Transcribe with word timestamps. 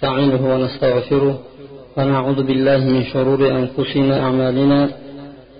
نستعينه 0.00 0.42
ونستغفره 0.54 1.38
ونعوذ 1.96 2.42
بالله 2.48 2.78
من 2.78 3.04
شرور 3.12 3.40
أنفسنا 3.60 4.20
أعمالنا 4.24 4.80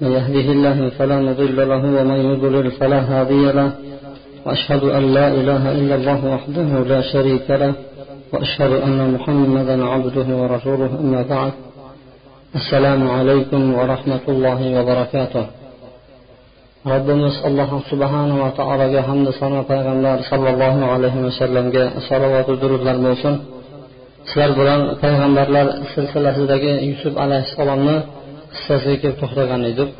من 0.01 0.10
يهده 0.16 0.46
الله 0.56 0.78
فلا 0.98 1.19
مضل 1.28 1.69
له 1.69 1.82
ومن 1.96 2.21
يضلل 2.30 2.71
فلا 2.71 3.00
هادي 3.11 3.45
له. 3.58 3.71
وأشهد 4.46 4.85
أن 4.85 5.04
لا 5.17 5.28
إله 5.28 5.63
إلا 5.72 5.95
الله 5.95 6.21
وحده 6.35 6.71
لا 6.92 7.00
شريك 7.13 7.50
له. 7.50 7.72
وأشهد 8.32 8.72
أن 8.87 8.99
محمدا 9.14 9.85
عبده 9.85 10.28
ورسوله 10.41 10.91
أما 11.00 11.22
بعد. 11.22 11.53
السلام 12.54 13.10
عليكم 13.10 13.74
ورحمة 13.74 14.24
الله 14.28 14.60
وبركاته. 14.81 15.45
robbimiz 16.92 17.34
alloh 17.48 17.70
subhanava 17.91 18.48
taologa 18.60 19.00
hamda 19.09 19.32
sano 19.41 19.60
payg'ambar 19.70 20.18
sollallohu 20.30 20.80
alayhi 20.95 21.22
vasallamga 21.27 21.84
salovatu 22.09 22.52
durudlar 22.62 22.96
bo'lsin 23.06 23.34
sizlar 24.29 24.51
bilan 24.60 24.80
payg'ambarlar 25.02 25.66
silsilasidagi 25.92 26.73
yusuf 26.91 27.15
alayhissalomni 27.24 27.97
qissasiga 28.55 28.96
kelib 29.02 29.16
to'xtagan 29.23 29.62
edik 29.70 29.91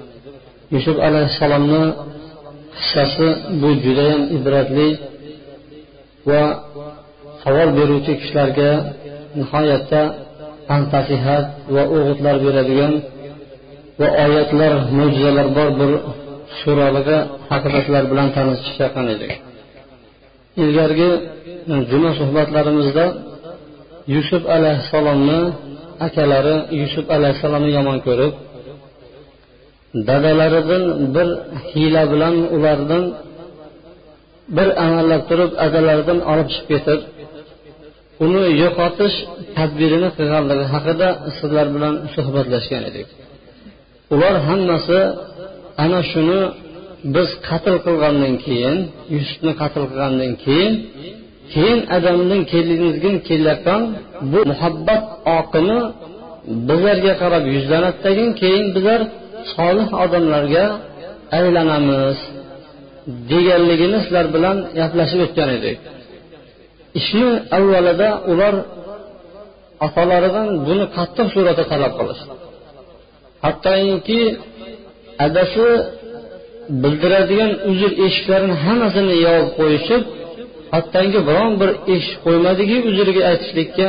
yusuf 0.75 0.97
alayhissalomni 1.09 1.83
qissasi 2.77 3.29
bu 3.61 3.71
judayam 3.85 4.23
ibratli 4.37 4.89
va 6.29 6.43
savol 7.43 7.69
beruvchi 7.79 8.13
kishilarga 8.21 8.71
nihoyatda 9.39 10.03
pand 10.69 10.87
nasihat 10.95 11.45
va 11.75 11.83
o'g'itlar 11.97 12.37
beradigan 12.47 12.93
va 14.01 14.09
oyatlar 14.25 14.73
mo'jizalar 14.99 15.47
bor 15.57 15.69
bir 15.81 15.91
suraliga 16.61 17.19
haqiqatlar 17.51 18.05
bilan 18.11 18.11
bilan 18.11 18.29
tanishgan 18.37 19.07
edik. 19.15 19.33
Ilgargi 20.63 21.11
e, 21.73 21.75
juma 21.91 22.11
suhbatlarimizda 22.21 23.05
yusuf 24.15 24.43
alayhissalomni 24.57 25.41
akalari 26.07 26.57
yusuf 26.81 27.07
alayhissalomni 27.17 27.71
yomon 27.79 27.99
ko'rib 28.07 28.33
dadalaridan 30.09 30.85
bir 31.15 31.29
hiyla 31.71 32.03
bilan 32.13 32.35
ulardan 32.57 33.05
bir 34.57 34.69
amallab 34.85 35.23
turib 35.31 35.53
adalaridan 35.67 36.19
olib 36.33 36.49
chiqib 36.55 36.69
ketib 36.73 37.01
uni 38.25 38.45
yo'qotish 38.63 39.17
tadbirini 39.57 40.09
qilganligi 40.17 40.67
haqida 40.75 41.09
sizlar 41.39 41.67
bilan 41.75 41.95
suhbatlashgan 42.15 42.83
edik. 42.91 43.09
Ular 44.15 44.35
hammasi 44.49 44.99
ana 45.85 46.01
shuni 46.13 46.41
biz 47.15 47.29
qatl 47.49 47.75
qilgandan 47.87 48.35
keyin 48.45 48.77
yusufni 49.15 49.53
qatl 49.61 49.83
qilgandan 49.91 50.33
keyin 50.45 50.73
keyin 51.53 51.81
adamdan 51.97 52.43
kelinizga 52.53 53.11
kelayotgan 53.29 53.83
bu 54.33 54.41
muhabbat 54.51 55.03
oqimi 55.39 55.81
bizlarga 56.69 57.13
qarab 57.23 57.45
yuzlanadi 57.55 58.23
keyin 58.41 58.67
bizlar 58.77 59.01
solih 59.55 59.89
odamlarga 60.05 60.65
aylanamiz 61.39 62.19
deganligini 63.31 63.99
sizlar 64.05 64.27
bilan 64.35 64.57
gaplashib 64.79 65.21
o'tgan 65.27 65.51
edik. 65.59 65.79
Ishni 67.01 67.29
avvalida 67.57 68.09
ular 68.33 68.55
otalaridan 69.87 70.49
buni 70.67 70.85
qattiq 70.97 71.27
suratda 71.35 71.65
talab 71.73 71.93
qilishdi. 71.99 72.33
Hattoki 73.45 74.23
adasi 75.27 75.67
bildiradigan 76.83 77.53
uzr 77.71 77.91
eshiklarini 78.07 78.57
hammasini 78.65 79.15
yopib 79.27 79.51
qo'yishib 79.59 80.03
hattoki 80.75 81.21
biron 81.29 81.53
bir 81.61 81.71
ish 81.97 82.09
qo'ymadiki 82.25 82.77
uzriga 82.91 83.23
aytishlikka 83.31 83.87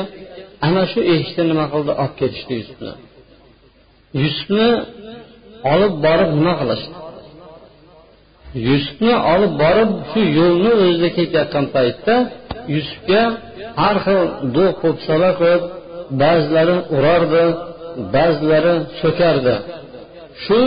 ana 0.68 0.84
shu 0.92 1.00
eshikni 1.14 1.44
nima 1.52 1.66
qildi? 1.74 1.92
Olib 2.02 2.14
ketishdi 2.20 2.54
yusufni. 2.60 2.94
Yusufni 4.22 4.70
olib 5.74 5.94
borib 6.06 6.30
nima 6.40 6.54
qilishdi? 6.62 6.96
Yusufni 8.68 9.14
olib 9.34 9.54
borib 9.64 9.92
shu 10.12 10.22
yo'lni 10.40 10.72
o'zida 10.84 11.10
ketayotgan 11.18 11.66
paytda 11.76 12.16
yusufga 12.76 13.22
har 13.82 13.96
xil 14.06 14.22
do'q 14.56 14.74
po'pisala 14.82 15.30
qilib 15.40 15.64
ba'zilari 16.22 16.78
urardi 16.96 17.46
ba'zilari 18.16 18.76
so'kardi. 19.02 19.56
Shu 20.44 20.60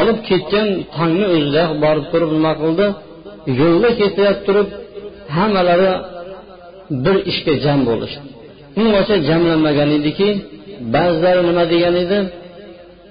olib 0.00 0.18
ketgan 0.28 0.68
tongni 0.96 1.26
o'zida 1.36 1.64
borib 1.84 2.06
turib 2.12 2.30
nima 2.36 2.52
qildi? 2.62 2.86
Yo'lda 3.60 3.90
ketayotib 4.00 4.42
turib 4.46 4.68
hammalari 5.36 5.92
bir 7.04 7.16
ishga 7.30 7.54
jam 7.64 7.80
bo'lishdi. 7.88 8.26
Ungacha 8.80 9.16
jamlanmagan 9.28 9.90
ediki 9.98 10.28
ba'zilari 10.94 11.42
nima 11.48 11.64
degan 11.72 11.94
edi? 12.04 12.18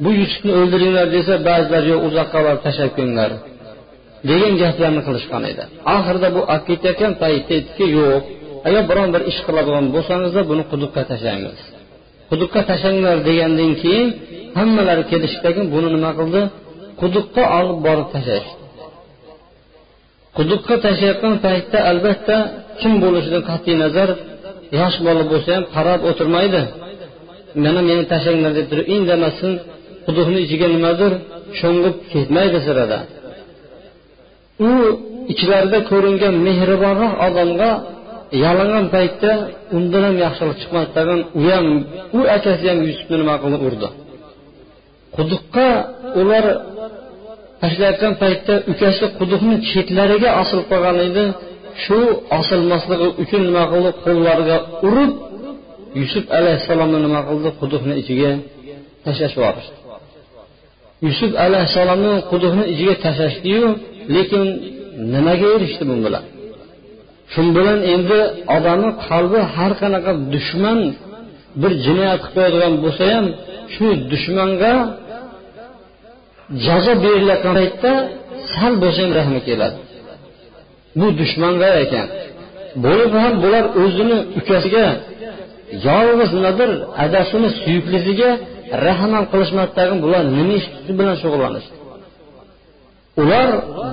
Bu 0.03 0.09
yusufni 0.21 0.51
o'ldiringlar 0.59 1.07
desa 1.15 1.33
ba'zilar 1.49 1.83
yo'q 1.91 2.01
uzoqqa 2.07 2.39
borib 2.45 2.61
tashlab 2.65 2.91
kelinglar 2.97 3.31
degan 4.29 4.53
gaplarni 4.61 5.01
qilishgan 5.07 5.43
edi. 5.51 5.63
Oxirida 5.95 6.29
bu 6.35 6.41
olib 6.53 6.63
ketayotgan 6.69 7.13
paytda 7.21 7.51
aytdiki 7.57 7.85
yo'q 7.97 8.21
agar 8.67 8.83
biron 8.89 9.09
bir 9.15 9.21
ish 9.31 9.39
qiladigan 9.47 9.85
bo'lsangizlar 9.95 10.43
buni 10.51 10.63
quduqqa 10.71 11.01
tashlangiz. 11.11 11.59
Quduqqa 12.29 12.61
tashlanglar 12.69 13.17
degandan 13.29 13.71
keyin 13.83 14.07
hammalari 14.59 15.03
kelishdagi 15.11 15.61
buni 15.73 15.89
nima 15.95 16.11
qildi? 16.19 16.41
Quduqqa 17.01 17.43
olib 17.59 17.77
borib 17.87 18.07
tashlashdi. 18.15 18.60
Quduqqa 20.37 20.75
tashlayotgan 20.85 21.35
paytda 21.45 21.77
albatta 21.91 22.37
kim 22.79 22.93
bo'lishidan 23.03 23.43
qat'iy 23.51 23.75
nazar 23.83 24.09
yosh 24.79 24.97
bola 25.07 25.23
bo'lsa 25.31 25.49
ham 25.57 25.65
qarab 25.75 25.99
o'tirmaydi. 26.09 26.61
Mana 27.63 27.81
meni 27.89 28.03
tashlanglar 28.11 28.51
deb 28.59 28.65
turib 28.71 28.87
indamasin 28.95 29.51
quduqni 30.05 30.39
ichiga 30.45 30.67
nimadir 30.75 31.11
sho'ng'ib 31.59 31.95
ketmaydi 32.11 32.59
sirada. 32.67 32.99
U 34.69 34.71
ichlarida 35.33 35.79
ko'ringan 35.91 36.35
mehribonroq 36.47 37.13
odamga 37.27 37.71
yalingan 38.43 38.85
paytda 38.95 39.31
undan 39.77 40.03
ham 40.07 40.15
yaxshilik 40.25 40.57
chiqmasdan 40.61 41.19
u 41.39 41.41
ham 41.53 41.67
u 42.17 42.19
akasi 42.37 42.65
ham 42.71 42.79
yusufni 42.87 43.15
nima 43.21 43.35
qildi 43.43 43.57
urdi. 43.67 43.89
Quduqqa 45.15 45.69
ular 46.21 46.45
tashlayotgan 47.61 48.13
paytda 48.23 48.53
ukasi 48.71 49.05
quduqni 49.19 49.55
chetlariga 49.69 50.29
osilib 50.41 50.65
qolgan 50.71 50.97
edi 51.07 51.25
shu 51.83 51.99
osilmasligi 52.39 53.07
uchun 53.23 53.41
nima 53.49 53.63
qildi? 53.71 53.89
Qo'llariga 54.05 54.57
urib 54.87 55.11
yusuf 56.01 56.25
alayhissalomni 56.37 56.99
nima 57.05 57.21
qildi? 57.29 57.49
Quduqni 57.61 57.93
ichiga 58.01 58.31
tashlashib 59.05 59.37
yuborishdi. 59.39 59.75
Yusuf 61.07 61.31
alayhissalomni 61.45 62.13
quduqni 62.31 62.63
ichiga 62.73 62.95
tashlashdiyu 63.05 63.67
lekin 64.15 64.43
nimaga 65.13 65.47
erishdi 65.55 65.83
bu 65.89 65.95
bilan? 66.05 66.25
Shu 67.33 67.41
bilan 67.57 67.79
endi 67.93 68.19
odamni 68.55 68.91
qalbi 69.07 69.39
har 69.55 69.71
qanaqa 69.81 70.11
dushman 70.33 70.79
bir 71.61 71.71
jinoyat 71.85 72.19
qilib 72.23 72.33
qo'yadigan 72.35 72.73
bo'lsa 72.83 73.03
ham 73.13 73.25
shu 73.73 73.87
dushmanga 74.11 74.73
jazo 76.65 76.93
berilayotgan 77.03 77.53
paytda 77.59 77.91
sal 78.53 78.73
bo'lsa 78.83 78.99
ham 79.03 79.11
rahmi 79.19 79.39
keladi. 79.47 79.77
Bu 80.99 81.07
dushmanga 81.19 81.69
ekan. 81.83 82.07
Bo'lib 82.85 83.11
ham 83.23 83.33
bular 83.43 83.65
o'zini 83.81 84.17
ukasiga 84.39 84.85
yolg'iz 85.87 86.31
nimadir 86.37 86.71
adasini 87.05 87.49
suyuklisiga 87.61 88.29
rahm 88.85 89.11
ham 89.15 89.25
qilishmasdagi 89.31 89.95
bular 90.03 90.23
nima 90.37 90.53
ish 90.59 90.67
bilan 90.99 91.15
shug'ullanishdi. 91.21 91.75
Ular 93.21 93.49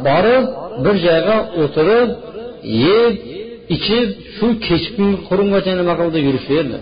borib 0.08 0.44
bir 0.84 0.94
joyga 1.06 1.36
o'tirib 1.62 2.08
yeb 2.86 3.12
ichib 3.74 4.08
shu 4.36 4.46
kechki 4.66 5.06
qurungacha 5.28 5.72
nima 5.80 5.94
qildi 6.00 6.18
yurishaverdi 6.26 6.78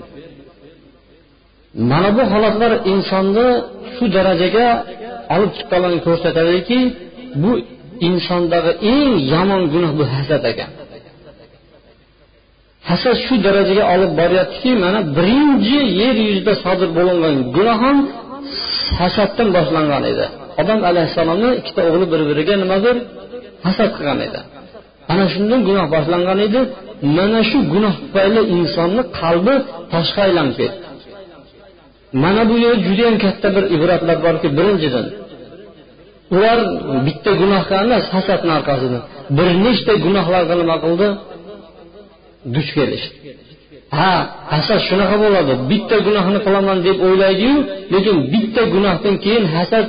mana 1.90 2.10
bu 2.16 2.22
holatlar 2.32 2.72
insonni 2.92 3.48
shu 3.94 4.04
darajaga 4.16 4.66
olib 5.34 5.50
chiqqanlarni 5.56 6.00
ko'rsatadiki 6.06 6.78
bu 7.42 7.52
insondagi 8.08 8.72
eng 8.92 9.10
yomon 9.32 9.62
gunoh 9.72 9.92
bu 9.98 10.04
hasad 10.14 10.42
ekan. 10.52 10.70
Hasad 12.88 13.16
shu 13.24 13.34
darajaga 13.46 13.84
olib 13.94 14.12
boryaptiki 14.20 14.70
mana 14.84 15.00
birinchi 15.16 15.78
yer 16.00 16.16
yuzida 16.26 16.54
sodir 16.64 16.90
bo'lingan 16.98 17.34
gunoh 17.56 17.78
ham 17.84 17.98
hasaddan 19.00 19.48
boshlangan 19.56 20.02
edi. 20.12 20.26
Odam 20.60 20.80
alayhissalomni 20.90 21.50
ikkita 21.60 21.80
o'g'li 21.88 22.06
bir 22.12 22.20
biriga 22.30 22.54
nimadir 22.62 22.96
hasad 23.66 23.90
qilgan 23.96 24.20
edi. 24.28 24.40
Ana 25.12 25.24
shundan 25.32 25.60
gunoh 25.68 25.86
boshlangan 25.94 26.38
edi. 26.46 26.60
Mana 27.16 27.40
shu 27.50 27.58
gunoh 27.72 27.94
tufayli 28.00 28.42
insonni 28.56 29.02
qalbi 29.20 29.54
toshga 29.92 30.20
aylanib 30.26 30.54
ketdi. 30.60 30.85
Mana 32.22 32.42
bu 32.50 32.54
yerda 32.64 32.82
judayam 32.88 33.16
katta 33.24 33.48
bir 33.56 33.64
ibratlar 33.76 34.16
borki 34.26 34.48
birinchidan 34.58 35.06
ular 36.34 36.58
bitta 37.06 37.30
gunohga 37.40 37.76
emas 37.84 38.04
hasadni 38.16 38.52
orqasidan. 38.58 39.02
Bir 39.36 39.48
nechta 39.64 39.92
gunohlarga 40.04 40.54
nima 40.60 40.76
qildi? 40.84 41.08
Duch 42.54 42.70
kelishdi. 42.76 43.14
Ha 43.98 44.12
hasad 44.52 44.80
shunaqa 44.88 45.16
bo'ladi. 45.24 45.52
Bitta 45.70 45.96
gunohni 46.06 46.38
qilaman 46.46 46.78
deb 46.86 46.96
o'ylaydiyu 47.06 47.56
lekin 47.94 48.16
bitta 48.32 48.62
gunohdan 48.74 49.14
keyin 49.24 49.44
hasad 49.54 49.86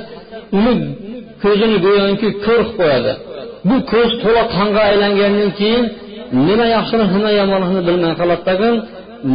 uni 0.58 0.72
ko'zini 1.42 1.76
go'yoki 1.86 2.28
ko'r 2.44 2.60
qilib 2.62 2.70
qo'yadi. 2.78 3.12
Bu 3.68 3.76
ko'z 3.92 4.10
to'la 4.22 4.42
qonga 4.56 4.82
aylangandan 4.90 5.50
keyin 5.60 5.84
nima 6.46 6.66
yaxshini 6.76 7.04
nima 7.14 7.30
yomonligini 7.40 7.82
bilmay 7.88 8.12
qoladi 8.20 8.42
tag'in 8.48 8.74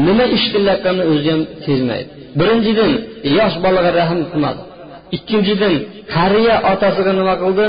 nima 0.06 0.26
ish 0.36 0.46
qilayotganini 0.54 1.06
o'zi 1.14 1.30
ham 1.34 1.42
sezmaydi. 1.66 2.12
Birinchidan 2.40 2.92
yosh 3.38 3.56
bolaga 3.64 3.92
rahm 4.00 4.20
qilmadi. 4.32 4.62
Ikkinchidan 5.16 5.74
qariya 6.16 6.56
otasiga 6.72 7.12
nima 7.20 7.36
qildi? 7.44 7.68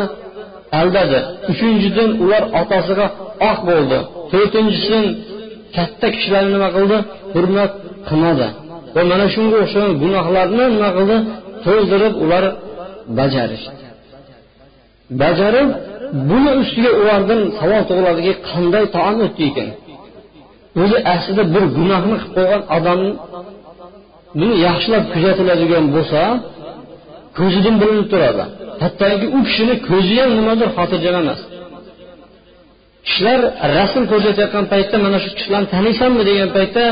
Aldadi. 0.81 1.19
Uchinchidan 1.53 2.11
ular 2.25 2.43
otasiga 2.61 3.07
oq 3.51 3.59
bo'ldi. 3.69 3.99
To'rtinchisidan 4.33 5.07
katta 5.77 6.07
kishilarni 6.15 6.51
nima 6.57 6.69
qildi? 6.77 6.99
Hurmat 7.35 7.73
qilmadi. 8.09 8.49
Va 8.95 9.03
mana 9.11 9.27
shunga 9.35 9.57
o'xshagan 9.65 9.93
gunohlarni 10.03 10.65
nima 10.75 10.91
qildi? 10.97 11.17
To'ldirib 11.65 12.15
ular 12.25 12.45
bajarishdi. 13.19 13.85
Bajarib 15.23 15.69
buni 16.31 16.51
ustiga 16.63 16.91
ulardan 17.01 17.41
savol 17.59 17.83
tug'iladiki 17.89 18.33
qanday 18.51 18.85
taom 18.97 19.17
o'tdi 19.27 19.43
ekan? 19.51 19.69
O'zi 20.83 20.99
aslida 21.15 21.43
bir 21.55 21.65
gunohni 21.77 22.17
qilib 22.23 22.33
qo'ygan 22.37 22.63
odamni 22.77 23.13
buni 24.39 24.55
yaxshilab 24.67 25.05
kuzatiladigan 25.15 25.85
bo'lsa 25.95 26.21
ko'zidan 27.39 27.77
bilinib 27.81 28.07
turadi. 28.13 28.45
Hattoki 28.83 29.27
u 29.37 29.39
kishini 29.49 29.75
ko'zi 29.89 30.15
ham 30.21 30.31
nimadir 30.39 30.69
xotirjam 30.77 31.17
emas. 31.23 31.41
Kishilar 33.07 33.41
rasm 33.77 34.03
ko'rsatayotgan 34.11 34.65
paytda 34.73 34.97
mana 35.05 35.19
shu 35.25 35.31
kishilarni 35.39 35.69
taniysanmi 35.75 36.23
degan 36.31 36.51
paytda 36.57 36.85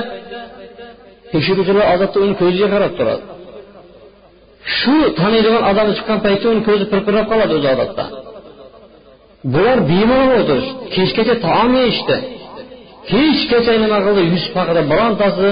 tekshiruvchilar 1.33 1.85
odatda 1.94 2.19
uni 2.25 2.35
ko'ziga 2.43 2.69
qarab 2.75 2.93
turadi. 2.99 3.25
Shu 4.79 4.97
taniydigan 5.21 5.65
odam 5.71 5.89
chiqqan 5.97 6.19
paytda 6.27 6.47
uni 6.53 6.62
ko'zi 6.69 6.85
pirpirab 6.93 7.27
qoladi 7.31 7.53
o'zi 7.59 7.69
odatda. 7.75 8.05
Bular 9.53 9.79
bemalol 9.91 10.33
o'tirishdi 10.41 10.73
kechgacha 10.94 11.35
taom 11.47 11.71
yeyishdi. 11.81 12.17
Hechgacha 13.12 13.73
nima 13.85 13.99
qildi 14.06 14.23
yusuf 14.33 14.53
haqida 14.61 14.83
birontasi 14.93 15.50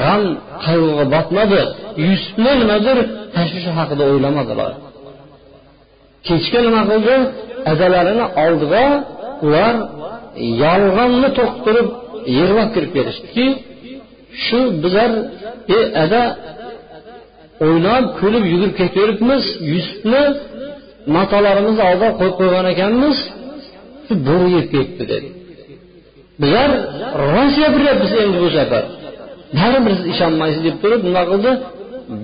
g'am 0.00 0.22
qayg'uga 0.66 1.04
botmadi. 1.14 1.60
Yusufni 2.06 2.52
nimadir 2.60 2.98
tashvishi 3.36 3.70
haqida 3.78 4.02
o'ylamadilar 4.12 4.72
kechga 6.26 6.60
nima 6.66 6.82
qildi? 6.90 7.16
Adalarini 7.72 8.26
oldiga 8.44 8.84
ular 9.46 9.74
yolg'onni 10.64 11.28
to'qtirib 11.38 11.88
yig'lab 12.38 12.68
kirib 12.74 12.90
kelishdiki 12.96 13.46
shu 14.44 14.60
bizlar 14.82 15.10
e 15.76 15.78
ada 16.04 16.22
o'ynab 17.66 18.04
kulib 18.20 18.44
yugurib 18.52 18.74
ketaveribmiz 18.80 19.44
yusufni 19.72 20.22
matolarimizni 21.16 21.82
oldiga 21.90 22.10
qo'yib 22.18 22.34
qo'ygan 22.40 22.66
ekanmiz. 22.74 23.16
Shu 24.06 24.14
bo'ri 24.28 24.48
yeb 24.56 24.66
ketdi 24.74 25.02
dedi. 25.12 25.28
Bizlar 26.40 26.70
rost 27.32 27.56
gapiryapmiz 27.62 28.12
endi 28.22 28.38
bu 28.44 28.48
safar. 28.58 28.84
Baribir 29.58 29.92
siz 29.98 30.06
ishonmaysiz 30.14 30.62
deb 30.68 30.76
turib 30.82 31.00
nima 31.08 31.22
qildi. 31.30 31.50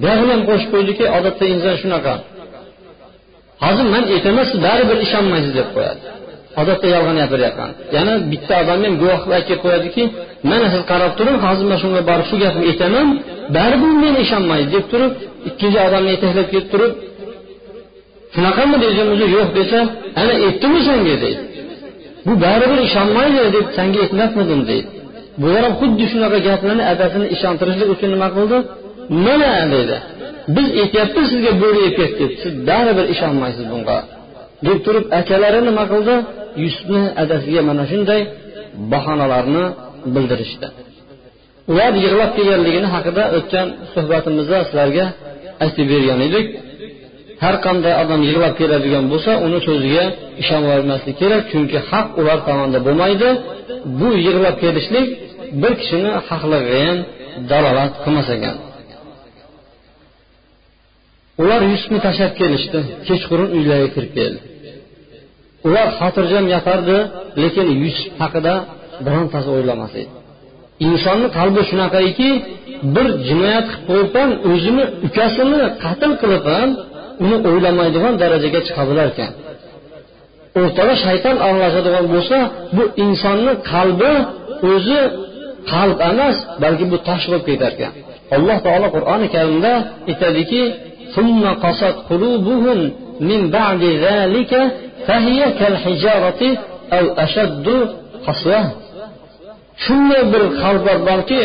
Buyog'ini 0.02 0.32
ham 0.34 0.43
qo'shib 0.49 0.70
qo'ydiki 0.75 1.05
odatda 1.19 1.44
inson 1.55 1.75
shunaqa. 1.82 2.14
Hozir 3.64 3.87
man 3.94 4.05
aytaman 4.14 4.44
siz 4.50 4.58
baribir 4.67 4.99
ishonmaysiz 5.06 5.52
deb 5.61 5.69
qo'yadi. 5.76 6.00
Odatda 6.61 6.87
yolg'on 6.94 7.17
gapiryapman 7.23 7.70
yana 7.96 8.12
bitta 8.32 8.55
odam 8.62 8.78
ham 8.84 8.94
guvohlik 9.02 9.23
qilib 9.25 9.37
aytib 9.38 9.58
qo'yadiki 9.64 10.02
mana 10.50 10.67
siz 10.75 10.82
qarab 10.90 11.12
turing 11.19 11.38
hozir 11.46 11.67
man 11.70 11.78
shunga 11.82 12.02
borib 12.11 12.26
shu 12.31 12.37
gapni 12.44 12.64
aytaman 12.70 13.08
baribir 13.56 13.93
men 14.05 14.14
ishonmaydi 14.25 14.69
deb 14.76 14.84
turib 14.93 15.12
ikkinchi 15.49 15.78
odamni 15.87 16.11
yetaklab 16.14 16.46
kelib 16.52 16.69
turib 16.73 16.93
shunaqami? 18.34 18.76
desam 18.84 19.06
o'zi 19.14 19.26
yo'q 19.37 19.49
desa 19.58 19.78
ana 20.20 20.32
aytdimi 20.46 20.81
senga? 20.88 21.14
deydi. 21.25 21.31
Bu 22.26 22.32
baribir 22.44 22.78
ishonmaydi 22.88 23.40
deb 23.56 23.67
sanga 23.76 23.99
aytmasmidim 24.05 24.61
deydi. 24.70 24.88
Bular 25.43 25.62
ham 25.67 25.75
xuddi 25.81 26.05
shunaqa 26.12 26.38
gaplarni 26.49 26.85
adasini 26.93 27.27
ishontirishlik 27.35 27.88
uchun 27.94 28.11
nima 28.15 28.29
qildi? 28.37 28.59
Mana 29.27 29.50
deydi 29.75 29.97
biz 30.56 30.69
aytyapmiz 30.83 31.27
sizga 31.33 31.53
bo'ri 31.62 31.79
yeb 31.87 31.94
ketdi. 32.00 32.25
Siz 32.43 32.55
baribir 32.69 33.06
ishonmaysiz 33.15 33.67
bunga. 33.73 33.99
Deb 34.67 34.79
turib 34.87 35.05
akalari 35.21 35.61
nima 35.69 35.85
qildi? 35.93 36.15
Yusufni 36.65 37.03
adasiga 37.23 37.61
mana 37.69 37.85
shunday 37.91 38.21
bahonalarni 38.93 39.65
bildirishdi. 40.15 40.67
Ular 41.71 41.93
yig'lab 42.05 42.31
kelganligini 42.37 42.88
haqida 42.94 43.23
o'tgan 43.37 43.69
suhbatimizda 43.94 44.59
sizlarga 44.69 45.06
aytib 45.65 45.87
bergan 45.93 46.21
edik. 46.29 46.47
Har 47.43 47.56
qanday 47.67 47.94
odam 48.03 48.21
yig'lab 48.29 48.55
keladigan 48.61 49.05
bo'lsa 49.12 49.33
uni 49.47 49.59
so'ziga 49.69 50.05
ishonavermaslik 50.43 51.17
kerak 51.23 51.43
chunki 51.53 51.79
haq 51.91 52.06
ular 52.21 52.38
tomonda 52.49 52.79
bo'lmaydi. 52.87 53.29
Bu 54.00 54.09
yig'lab 54.27 54.56
kelishlik 54.65 55.06
bir 55.62 55.73
kishini 55.81 56.12
haqligiga 56.29 56.79
ham 56.87 56.99
dalolat 57.50 57.93
qilmas 58.03 58.29
ekan. 58.37 58.56
Ular 61.43 61.61
yusufni 61.73 61.99
tashlab 62.06 62.33
kelishdi 62.41 62.81
kechqurun 63.09 63.49
uylariga 63.56 63.91
kirib 63.94 64.12
keldi. 64.19 64.41
Ular 65.67 65.88
xotirjam 65.99 66.44
yotardi 66.55 66.99
lekin 67.43 67.67
yusuf 67.83 68.06
haqida 68.23 68.55
birontasi 69.06 69.49
o'ylamas 69.56 69.93
edi. 70.00 70.12
Insonni 70.88 71.29
qalbi 71.38 71.61
shunaqaiki 71.71 72.31
bir 72.94 73.06
jinoyat 73.29 73.67
qilib 73.71 73.87
qo'yib 73.88 74.11
ham 74.19 74.31
o'zini 74.53 74.85
ukasini 75.06 75.61
qatl 75.85 76.12
qilib 76.23 76.44
ham 76.55 76.71
uni 77.24 77.38
o'ylamaydigan 77.50 78.13
darajaga 78.22 78.60
chiqadilar 78.68 79.08
ekan 79.13 79.31
o'rtada 80.60 80.94
shayton 81.06 81.36
aralashadigan 81.48 82.06
bo'lsa 82.13 82.38
bu 82.75 82.84
insonni 83.06 83.54
qalbi 83.72 84.13
o'zi 84.72 85.02
qalb 85.74 85.98
emas 86.12 86.38
balki 86.63 86.86
bu 86.92 86.98
tosh 87.08 87.25
bo'lib 87.30 87.44
ketar 87.50 87.72
ekan 87.78 87.94
alloh 88.36 88.58
taolo 88.66 88.88
qur'oni 88.96 89.28
karimda 89.36 89.74
aytadiki 90.12 90.63
من 93.31 93.42
بعد 93.50 93.84
ذلك 93.84 94.52
فهي 95.08 95.52
كالحجارة 95.60 96.58
أو 96.94 97.06
أشد 97.25 97.68
قسوة 98.27 98.62
shunday 99.86 100.24
bir 100.34 100.44
qalblar 100.62 100.98
borki 101.10 101.44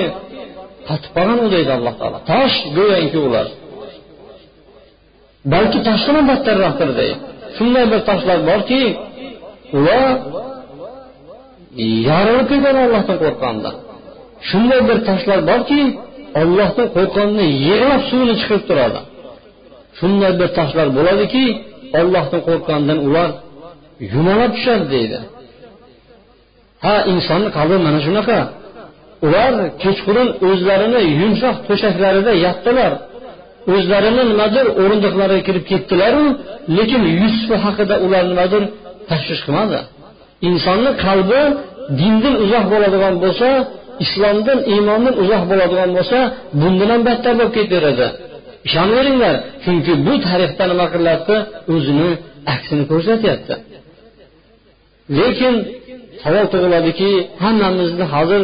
qotib 0.89 1.11
qolgan 1.17 1.39
u 1.45 1.47
deydi 1.55 1.71
alloh 1.79 1.95
taolo 2.01 2.19
tosh 2.33 2.57
go'yoki 2.77 3.19
ular 3.27 3.47
Balki 5.54 5.80
toshdan 5.88 6.14
ham 6.18 6.26
battarroqdir 6.32 6.90
deydi 7.00 7.16
shunday 7.58 7.86
bir 7.92 8.02
toshlar 8.10 8.40
borki 8.50 8.82
ular 9.78 10.06
yorilib 12.10 12.48
ketadi 12.52 12.80
ollohdan 12.86 13.18
qo'rqqanda 13.24 13.70
shunday 14.50 14.82
bir 14.90 14.98
toshlar 15.08 15.40
borki 15.52 15.82
ollohdan 16.42 16.88
qo'rqqanda 16.96 17.44
yig'lab 17.68 18.02
suvini 18.10 18.36
chiqib 18.42 18.62
turadi. 18.70 19.00
Shunday 20.00 20.32
bir 20.40 20.50
toshlar 20.58 20.88
bo'ladiki 20.98 21.46
ollohdan 22.00 22.42
qo'rqqandan 22.48 22.98
ular 23.08 23.30
yumalab 24.14 24.52
tushadi 24.56 24.86
deydi. 24.96 25.20
Ha 26.86 26.96
insonni 27.14 27.50
qalbi 27.58 27.78
mana 27.86 28.00
shunaqa. 28.08 28.40
Ular 29.26 29.54
kechqurun 29.84 30.30
o'zlarini 30.50 31.02
yumshoq 31.20 31.58
to'shaklarida 31.68 32.32
yotdilar 32.46 32.92
o'zlarini 33.74 34.24
nimadir 34.32 34.66
o'rindiqlariga 34.82 35.42
kirib 35.48 35.66
ketdilaru 35.72 36.24
lekin 36.78 37.02
yusuf 37.22 37.52
haqida 37.66 37.96
ular 38.06 38.24
nimadir 38.32 38.64
tashvish 39.10 39.42
qilmadi. 39.46 39.80
Insonni 40.50 40.92
qalbi 41.06 41.42
dindan 42.00 42.36
uzoq 42.44 42.66
bo'ladigan 42.74 43.16
bo'lsa 43.24 43.48
islomdan 44.06 44.60
iymondan 44.74 45.16
uzoq 45.24 45.44
bo'ladigan 45.52 45.90
bo'lsa 45.98 46.18
bundan 46.62 46.90
ham 46.94 47.02
battar 47.10 47.34
bo'lib 47.40 47.54
ketaveradi. 47.58 48.08
Ishonaveringlar 48.68 49.36
chunki 49.64 49.94
bu 50.06 50.14
tarixda 50.28 50.64
nima 50.72 50.86
qilyapti 50.94 51.36
o'zini 51.74 52.10
aksini 52.54 52.84
ko'rsatyapti. 52.92 53.54
Lekin 55.20 55.56
savol 56.24 56.46
tug'iladiki 56.54 57.10
hammamizni 57.44 58.06
hozir 58.14 58.42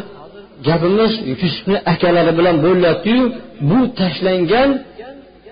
gapimiz 0.68 1.14
yusufni 1.32 1.78
akalari 1.94 2.32
bilan 2.40 2.56
bo'lyaptiyu 2.66 3.24
bu 3.70 3.80
tashlangan 4.00 4.70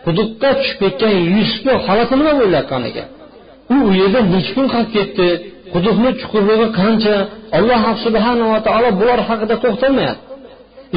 quduqqa 0.06 0.50
tushib 0.60 0.78
ketgan 0.84 1.14
yusufni 1.36 1.74
holati 1.86 2.14
nima 2.20 2.34
bo'layotgan 2.42 2.84
ekan 2.90 3.08
u 3.74 3.76
u 3.88 3.92
yerda 4.02 4.20
necha 4.34 4.52
kun 4.58 4.68
qolib 4.74 4.92
ketdi? 4.98 5.28
Quduqni 5.74 6.10
chuqurligi 6.20 6.68
qancha? 6.80 7.16
Alloh 7.58 7.84
subhanava 8.06 8.58
taolo 8.68 8.90
bular 9.00 9.20
haqida 9.30 9.56
to'xtalmayapti. 9.64 10.24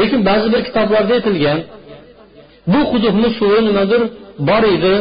Lekin 0.01 0.21
ba'zi 0.29 0.47
bir 0.55 0.61
kitoblarda 0.69 1.13
aytilgan 1.19 1.59
bu 2.73 2.81
quduqni 2.93 3.29
suvi 3.39 3.61
nimadir 3.69 4.03
bor 4.49 4.63
edi 4.77 4.95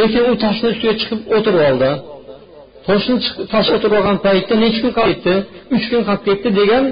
lekin 0.00 0.22
u 0.30 0.32
toshni 0.44 0.66
ustiga 0.72 0.94
chiqib 1.00 1.20
o'tirib 1.36 1.62
oldi. 1.68 1.90
Toshni 2.88 3.16
tosh 3.52 3.68
o'tirib 3.74 3.94
olgan 3.98 4.18
paytda 4.26 4.54
necha 4.64 4.78
kun 4.84 4.92
qolib 4.98 5.20
ketdi? 5.24 5.34
Uch 5.74 5.84
kun 5.90 6.02
qolib 6.08 6.22
ketdi 6.28 6.48
degan 6.60 6.84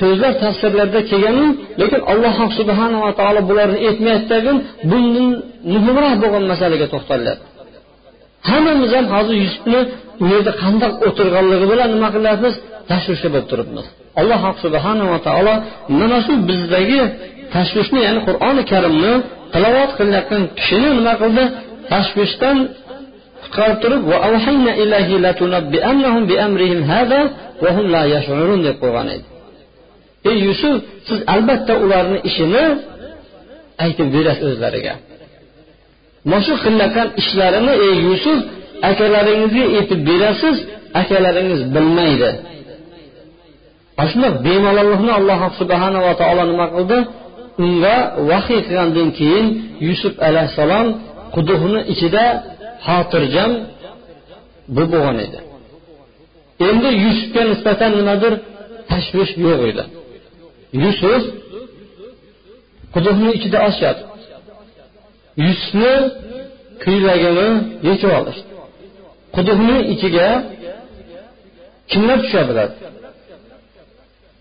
so'zlar 0.00 0.32
tafsirlarda 0.42 1.00
kelganu 1.10 1.46
lekin 1.80 2.00
alloh 2.12 2.36
subhanava 2.58 3.10
taolo 3.20 3.40
bularni 3.50 3.78
aytmayaptidagi 3.88 4.52
bundan 4.90 5.28
muhimroq 5.74 6.14
bo'lgan 6.22 6.44
masalaga 6.52 6.86
to'xtalyapti 6.94 7.46
hammamiz 8.50 8.90
ham 8.96 9.06
hozir 9.14 9.36
yusufni 9.44 9.80
u 10.22 10.24
yerda 10.32 10.52
qandoq 10.62 10.94
o'tirganligi 11.06 11.66
bilan 11.72 11.88
nima 11.94 12.08
qilyapmiz? 12.16 12.54
Tashvishda 12.90 13.28
bo'lib 13.34 13.48
turibmiz. 13.52 13.86
Alloh 14.20 14.42
subhanava 14.64 15.18
taolo 15.28 15.54
mana 16.00 16.18
shu 16.26 16.32
bizdagi 16.48 17.00
tashvishni 17.54 18.00
ya'ni 18.06 18.20
qur'oni 18.28 18.62
karimni 18.72 19.12
tilovat 19.54 19.90
qilayotgan 19.98 20.42
kishini 20.58 20.90
nima 20.98 21.14
qildi? 21.22 21.44
Tashvishdan 21.92 22.56
qutqarib 23.42 23.78
turib 23.82 24.02
deb 28.66 28.76
qo'ygan 28.82 29.08
edi. 29.16 29.26
Ey 30.30 30.38
yusuf 30.46 30.76
siz 31.08 31.18
albatta 31.34 31.72
ularni 31.84 32.18
ishini 32.28 32.64
aytib 33.84 34.08
berasiz 34.14 34.44
o'zlariga. 34.52 34.94
Mana 36.30 36.42
shu 36.46 36.54
qilayotgan 36.64 37.08
ishlarini 37.20 37.74
ey 37.86 37.96
yusuf 38.08 38.38
akalaringizga 38.90 39.64
aytib 39.78 40.00
berasiz 40.10 40.56
akalaringiz 41.00 41.60
bilmaydi. 41.74 42.30
Ana 44.00 44.08
shundoq 44.12 44.34
bemalollikni 44.46 45.12
alloh 45.18 45.40
subhanava 45.60 46.12
taolo 46.20 46.42
nima 46.50 46.66
qildi? 46.74 46.98
Unga 47.64 47.96
vahiy 48.30 48.60
qilgandan 48.66 49.08
keyin 49.18 49.46
yusuf 49.88 50.14
alayhissalom 50.28 50.86
quduqni 51.34 51.80
ichida 51.92 52.24
xotirjam 52.86 53.50
bu 54.74 54.82
bo'lgan 54.92 55.18
edi. 55.26 55.38
Endi 56.68 56.90
yusufga 57.04 57.42
nisbatan 57.50 57.90
nimadir 57.98 58.32
tashvish 58.90 59.32
yo'q 59.46 59.60
edi. 59.70 59.84
Yusuf 60.82 61.22
quduqni 62.94 63.30
ichida 63.38 63.58
oshyapti 63.68 64.04
yusufni 65.46 65.94
kuylagini 66.82 67.48
yechib 67.88 68.10
olishdi. 68.18 68.50
Quduqni 69.36 69.76
ichiga 69.92 70.28
kimlar 71.90 72.18
tusha 72.24 72.42
biladi? 72.48 72.74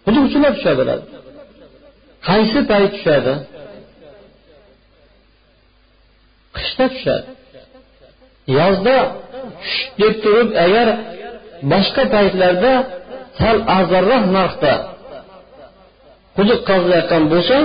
Quduqchilar 0.06 0.52
tusha 0.58 0.74
biladi. 0.80 1.04
Qaysi 2.28 2.60
payt 2.72 2.92
tushadi? 2.96 3.34
Qishda 6.56 6.86
tushadi. 6.94 7.30
Yozda 8.58 8.98
deb 10.02 10.14
turib 10.24 10.50
agar 10.66 10.88
boshqa 11.72 12.04
paytlarda 12.16 12.74
sal 13.40 13.58
arzonroq 13.78 14.24
narxda 14.38 14.74
quduq 16.38 16.60
qazilayotgan 16.70 17.24
bo'lsa 17.34 17.58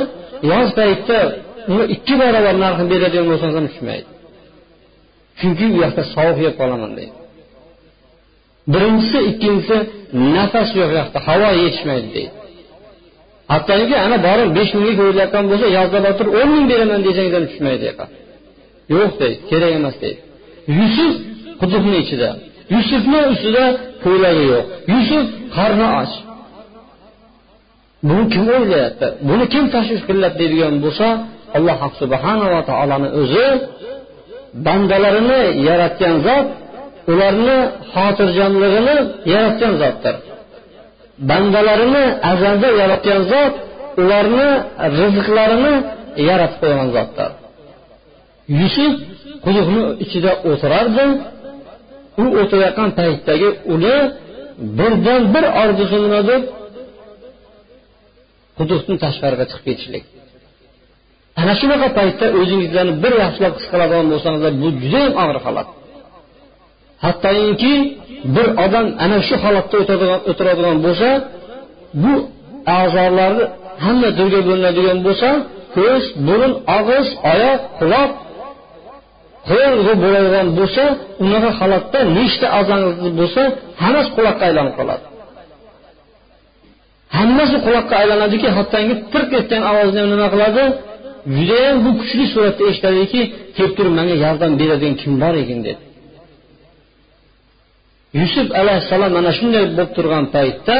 yoz 0.52 0.68
paytda 0.78 1.18
uni 1.72 1.84
ikki 1.94 2.14
barobar 2.22 2.54
narxini 2.64 2.88
beradigan 2.92 3.26
bo'lsangiz 3.30 3.56
ham 3.58 3.66
tushmaydi 3.72 4.08
chunki 5.40 5.64
u 5.74 5.76
yoqda 5.84 6.02
sovuq 6.14 6.38
yeb 6.46 6.54
qolaman 6.60 6.92
deydi. 6.98 7.14
Birinchisi 8.72 9.18
ikkinchisi 9.30 9.76
nafas 10.36 10.68
yo'q 10.80 10.90
yoqda 11.00 11.18
havo 11.26 11.48
yetishmaydi 11.62 12.08
deydi. 12.16 12.34
Hattoki 13.52 13.96
ana 14.06 14.16
borib 14.26 14.50
besh 14.58 14.72
mingga 14.76 14.94
ko'rilayotgan 15.00 15.44
bo'lsa 15.50 15.66
yozda 15.78 15.98
borib 16.04 16.16
turib 16.20 16.34
o'n 16.40 16.48
ming 16.54 16.66
beraman 16.72 17.00
desangiz 17.06 17.32
ham 17.36 17.44
tushmaydi 17.50 17.84
yo'q 18.96 19.12
deydi 19.20 19.36
kerak 19.50 19.72
emas 19.78 19.96
deydi. 20.02 20.20
Yusuf 20.78 21.12
quduqni 21.60 21.96
ichida. 22.04 22.30
Yusufni 22.74 23.20
ustida 23.32 23.64
ko'ylagi 24.04 24.44
yo'q. 24.52 24.64
Yusuf 24.92 25.24
qarni 25.56 25.86
och. 26.00 26.12
Buni 28.08 28.24
kim 28.32 28.44
o'ylayapti? 28.56 29.06
Buni 29.28 29.44
kim 29.52 29.64
tashvish 29.74 30.02
qilyapti 30.08 30.38
deydigan 30.40 30.74
bo'lsa 30.84 31.06
alloh 31.56 31.78
subhanava 32.00 32.60
taoloni 32.70 33.08
o'zi 33.20 33.46
bandalarini 34.66 35.40
yaratgan 35.68 36.14
zot 36.26 36.46
ularni 37.12 37.58
xotirjamligini 37.92 38.96
yaratgan 39.32 39.72
zotdir. 39.82 40.14
Bandalarini 41.30 42.04
azalda 42.32 42.68
yaratgan 42.80 43.20
zot 43.32 43.54
ularni 44.00 44.48
rizqlarini 44.98 45.74
yaratib 46.28 46.58
qo'ygan 46.62 46.88
zotdir. 46.96 47.30
Yusuf 48.60 48.94
quduqni 49.44 49.82
ichida 50.04 50.32
o'tirardi. 50.50 51.04
U 52.22 52.24
o'tirayotgan 52.40 52.90
paytdagi 52.98 53.48
uni 53.74 53.96
birdan 54.78 55.22
bir 55.34 55.44
orzusi 55.62 55.96
nima 56.04 56.20
deb 56.30 56.42
quduqni 58.58 58.94
tashqariga 59.04 59.44
chiqib 59.50 59.64
ketishlik. 59.68 60.04
Ana 61.40 61.52
shunaqa 61.60 61.88
paytda 61.98 62.26
o'zingizlarni 62.40 62.94
bir 63.04 63.12
yaxshilab 63.22 63.52
his 63.58 63.66
qiladigan 63.72 64.06
bo'lsangizlar 64.12 64.52
bu 64.62 64.68
judayam 64.82 65.12
og'ir 65.22 65.38
holat. 65.46 65.68
Hattoki 67.04 67.74
bir 68.34 68.46
odam 68.64 68.86
ana 69.04 69.18
shu 69.28 69.34
holatda 69.44 69.76
o'tiradigan 70.30 70.78
bo'lsa 70.86 71.08
bu 72.02 72.14
a'zolarni 72.78 73.44
hamma 73.84 74.08
turga 74.18 74.40
bo'linadigan 74.48 74.98
bo'lsa 75.06 75.28
ko'z 75.76 76.04
burun 76.26 76.52
og'iz 76.78 77.06
oyoq 77.32 77.60
quloq 77.80 78.10
qo'l 79.48 79.74
bo'ladigan 80.04 80.48
bo'lsa 80.58 80.84
unaqa 81.24 81.50
holatda 81.60 81.98
nechta 82.18 82.46
a'zongiz 82.58 82.96
bo'lsa 83.20 83.42
hammasi 83.82 84.10
quloqqa 84.16 84.42
aylanib 84.48 84.74
qoladi. 84.80 85.04
Hammasi 87.18 87.56
quloqqa 87.66 87.94
aylanadiki 88.02 88.48
hattoki 88.56 88.94
pirq 89.12 89.30
etgan 89.40 89.62
ovozni 89.70 89.98
ham 90.02 90.08
nima 90.14 90.28
qiladi? 90.34 90.64
Judayam 91.36 91.76
bu 91.84 91.90
kuchli 92.00 92.24
suratda 92.32 92.62
eshitadiki 92.70 93.20
kelib 93.56 93.72
turib 93.78 93.94
manga 93.98 94.16
yordam 94.24 94.52
beradigan 94.60 94.94
kim 95.02 95.12
bor 95.22 95.34
ekan? 95.42 95.60
dedi. 95.66 95.82
Yusuf 98.20 98.46
alayhissalom 98.60 99.10
mana 99.18 99.30
shunday 99.38 99.64
bo'lib 99.70 99.90
turgan 99.96 100.24
paytda 100.36 100.76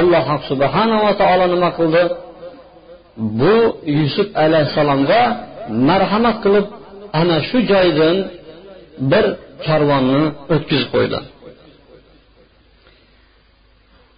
alloh 0.00 0.26
subhanava 0.50 1.10
taolo 1.20 1.46
nima 1.54 1.70
qildi? 1.78 2.02
Bu 3.40 3.56
yusuf 4.00 4.28
alayhissalomga 4.44 5.20
marhamat 5.88 6.36
qilib 6.44 6.66
ana 7.20 7.36
shu 7.48 7.58
joydan 7.72 8.16
bir 9.10 9.24
karvonni 9.66 10.22
o'tkazib 10.54 10.88
qo'ydi. 10.94 11.18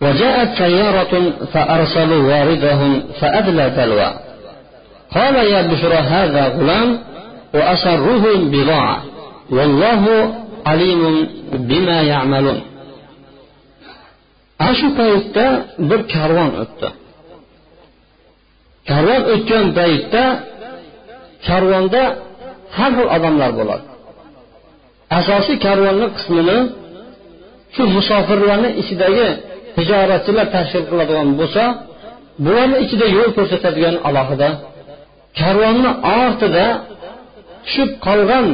وجاءت 0.01 0.57
سيارة 0.57 1.13
فأرسلوا 1.53 2.23
واردهم 2.29 3.03
فأدلى 3.19 3.69
دلوى 3.69 4.09
قال 5.15 5.35
يا 5.35 5.61
بشرى 5.61 5.95
هذا 5.95 6.47
غلام 6.47 6.99
وأسروه 7.53 8.23
بضاعة 8.35 9.03
والله 9.49 10.33
عليم 10.65 11.27
بما 11.53 12.01
يعملون 12.01 12.61
ana 14.59 14.73
shu 14.79 14.87
paytda 14.99 15.45
bir 15.89 16.01
karvon 16.13 16.51
o'tdi 16.63 16.89
karvon 18.89 19.21
o'tgan 19.33 19.65
paytda 19.79 20.23
karvonda 21.47 22.03
har 22.77 22.91
xil 22.97 23.07
odamlar 23.15 23.51
bo'ladi 23.59 23.85
asosiy 25.19 25.57
karvonni 25.65 26.07
qismini 26.17 26.57
shu 27.75 27.83
musofirlarni 27.95 28.69
ichidagi 28.81 29.27
tijoratchilar 29.80 30.46
tashkil 30.56 30.84
qiladigan 30.90 31.28
bo'lsa 31.40 31.62
bularni 32.44 32.76
ichida 32.84 33.06
yo'l 33.16 33.30
ko'rsatadigan 33.36 33.96
alohida 34.08 34.48
karvonni 35.40 35.90
ortida 36.20 36.66
tushib 37.64 37.90
qolgan 38.06 38.46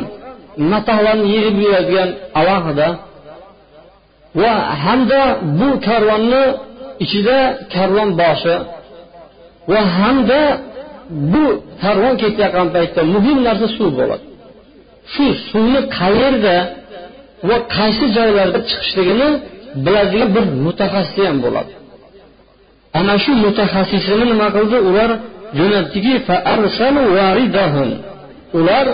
matolarni 0.73 1.27
yig'ib 1.35 1.57
yuradigan 1.65 2.11
alohida 2.41 2.89
va 4.43 4.53
hamda 4.85 5.23
bu 5.59 5.69
karvonni 5.89 6.45
ichida 7.05 7.39
karvon 7.75 8.11
boshi 8.23 8.55
va 9.73 9.81
hamda 9.99 10.41
bu 11.33 11.45
karvon 11.83 12.15
ketayotgan 12.23 12.69
paytda 12.77 13.01
muhim 13.15 13.39
narsa 13.47 13.67
suv 13.77 13.91
bo'ladi. 13.99 14.25
Shu 15.13 15.25
suvni 15.49 15.81
qayerda 15.99 16.57
va 17.49 17.57
qaysi 17.77 18.05
joylarda 18.17 18.59
chiqishligini 18.69 19.29
biladigan 19.85 20.31
bir 20.37 20.45
mutaxassis 20.67 21.19
ham 21.29 21.39
bo'ladi. 21.45 21.73
Ana 22.99 23.15
shu 23.25 23.33
mutaxassisini 23.47 24.25
nima 24.33 24.49
qildi? 24.57 24.77
Ular 24.89 25.11
jo'natdiki 25.59 26.15
ular 28.59 28.87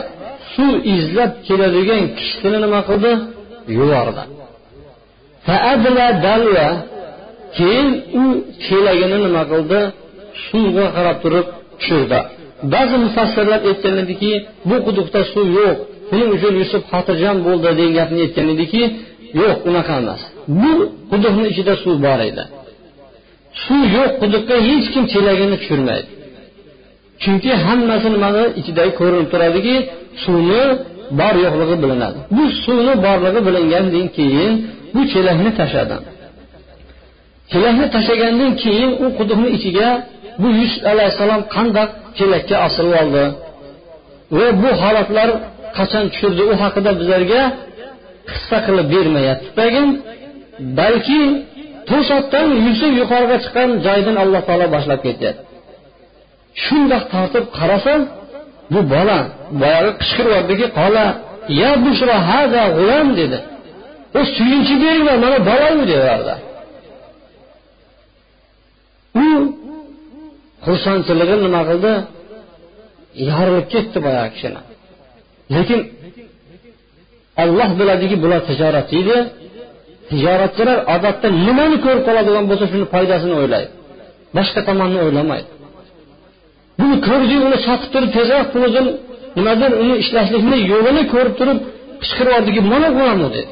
suv 0.54 0.72
izlab 0.96 1.32
keladigan 1.46 2.04
kishisini 2.16 2.58
nima 2.64 2.80
qildi? 2.88 3.12
Yubordi. 3.78 4.22
Keyin 7.56 7.88
u 8.22 8.24
chelagini 8.64 9.18
nima 9.26 9.42
qildi? 9.52 9.80
Suvga 10.46 10.86
qarab 10.96 11.16
turib 11.24 11.46
tushirdi. 11.78 12.20
Ba'zi 12.74 12.96
mufassirlar 13.04 13.60
aytgan 13.70 13.96
ediki 14.04 14.32
bu 14.68 14.76
quduqda 14.86 15.20
suv 15.32 15.46
yo'q. 15.60 15.76
Shuning 16.08 16.30
uchun 16.36 16.54
yusuf 16.62 16.82
xotirjam 16.92 17.36
bo'ldi 17.46 17.68
degan 17.78 17.92
gapni 17.98 18.20
aytgan 18.26 18.46
ediki 18.54 18.82
yo'q 19.40 19.58
unaqa 19.68 19.94
emas. 20.02 20.20
Bu 20.62 20.72
quduqni 21.10 21.44
ichida 21.52 21.74
suv 21.82 21.96
bor 22.06 22.20
edi. 22.30 22.44
Suv 23.64 23.82
yo'q 23.96 24.10
quduqqa 24.22 24.56
hech 24.68 24.86
kim 24.94 25.04
chelagini 25.12 25.56
tushirmaydi. 25.60 26.08
Chunki 27.22 27.50
hammasi 27.64 28.08
nimani 28.14 28.44
ichidagi 28.60 28.92
ko'rinib 29.00 29.28
turadiki 29.32 29.76
suvni 30.22 30.62
bor 31.20 31.34
yo'qligi 31.44 31.76
bilinadi. 31.82 32.18
Bu 32.36 32.44
suvni 32.64 32.94
borligi 33.06 33.40
bilingandan 33.48 34.06
keyin 34.16 34.52
bu 34.94 35.00
chelakni 35.12 35.50
tashladi. 35.60 35.96
Chelakni 37.52 37.86
tashlagandan 37.94 38.52
keyin 38.62 38.90
u 39.04 39.06
quduqni 39.18 39.48
ichiga 39.56 39.88
bu 40.42 40.48
yusuf 40.60 40.82
alayhissalom 40.92 41.42
qandoq 41.54 41.90
chelakka 42.18 42.56
osilib 42.66 42.94
oldi? 43.02 43.24
Va 44.38 44.46
bu 44.62 44.70
holatlar 44.82 45.28
qachon 45.78 46.04
tushirdi 46.12 46.42
u 46.52 46.54
haqida 46.62 46.90
bizlarga 47.00 47.40
qissa 48.28 48.56
qilib 48.66 48.86
bermayapti. 48.94 49.48
Tagin 49.60 49.88
balki 50.80 51.20
to'satdan 51.90 52.48
yusuf 52.66 52.92
yuqoriga 53.00 53.36
chiqqan 53.44 53.68
joydan 53.86 54.16
alloh 54.22 54.42
taolo 54.48 54.66
boshlab 54.74 55.00
ketyapti. 55.06 55.42
Shundoq 56.64 57.04
tortib 57.12 57.44
qarasa 57.58 57.94
bu 58.72 58.80
bola 58.94 59.18
boyagi 59.62 59.90
qichqiryaptiki 60.00 60.66
qola 60.78 61.06
ya 61.60 61.70
bushro 61.84 62.16
haza 62.30 62.62
g'ulam 62.76 63.08
dedi. 63.20 63.38
U 64.18 64.20
suyunchi 64.36 64.74
beringlar 64.82 65.16
mana 65.24 65.38
bolayu 65.48 65.82
dedilarda 65.92 66.34
u 69.24 69.26
xursandchiligi 70.66 71.36
nima 71.44 71.62
qildi? 71.70 71.92
Yorilib 73.28 73.66
ketdi 73.74 73.98
boyagi 74.06 74.30
kishini. 74.34 74.60
Lekin 75.54 75.80
olloh 77.42 77.70
biladiki 77.80 78.16
bular 78.22 78.40
tijorat 78.48 78.88
edi 79.00 79.16
tijoratchilar 80.10 80.78
odatda 80.94 81.28
nimani 81.46 81.76
ko'rib 81.84 82.02
qoladigan 82.08 82.44
bo'lsa 82.50 82.64
shuni 82.72 82.86
foydasini 82.94 83.34
o'ylaydi. 83.40 83.70
Boshqa 84.36 84.60
tomonni 84.68 84.98
o'ylamaydi. 85.06 85.48
Buni 86.78 86.96
ko'rdi 87.08 87.34
uni 87.46 87.58
sotib 87.66 87.90
turib 87.94 88.10
tezroq 88.16 88.46
pulini 88.54 88.92
nimadir 89.38 89.70
uni 89.82 89.94
ishlashlikni 90.02 90.58
yo'lini 90.72 91.02
ko'rib 91.14 91.34
turib 91.40 91.58
qichqiryaptiki 92.02 92.60
mana 92.72 92.88
bo'lami 92.98 93.28
dedi. 93.36 93.42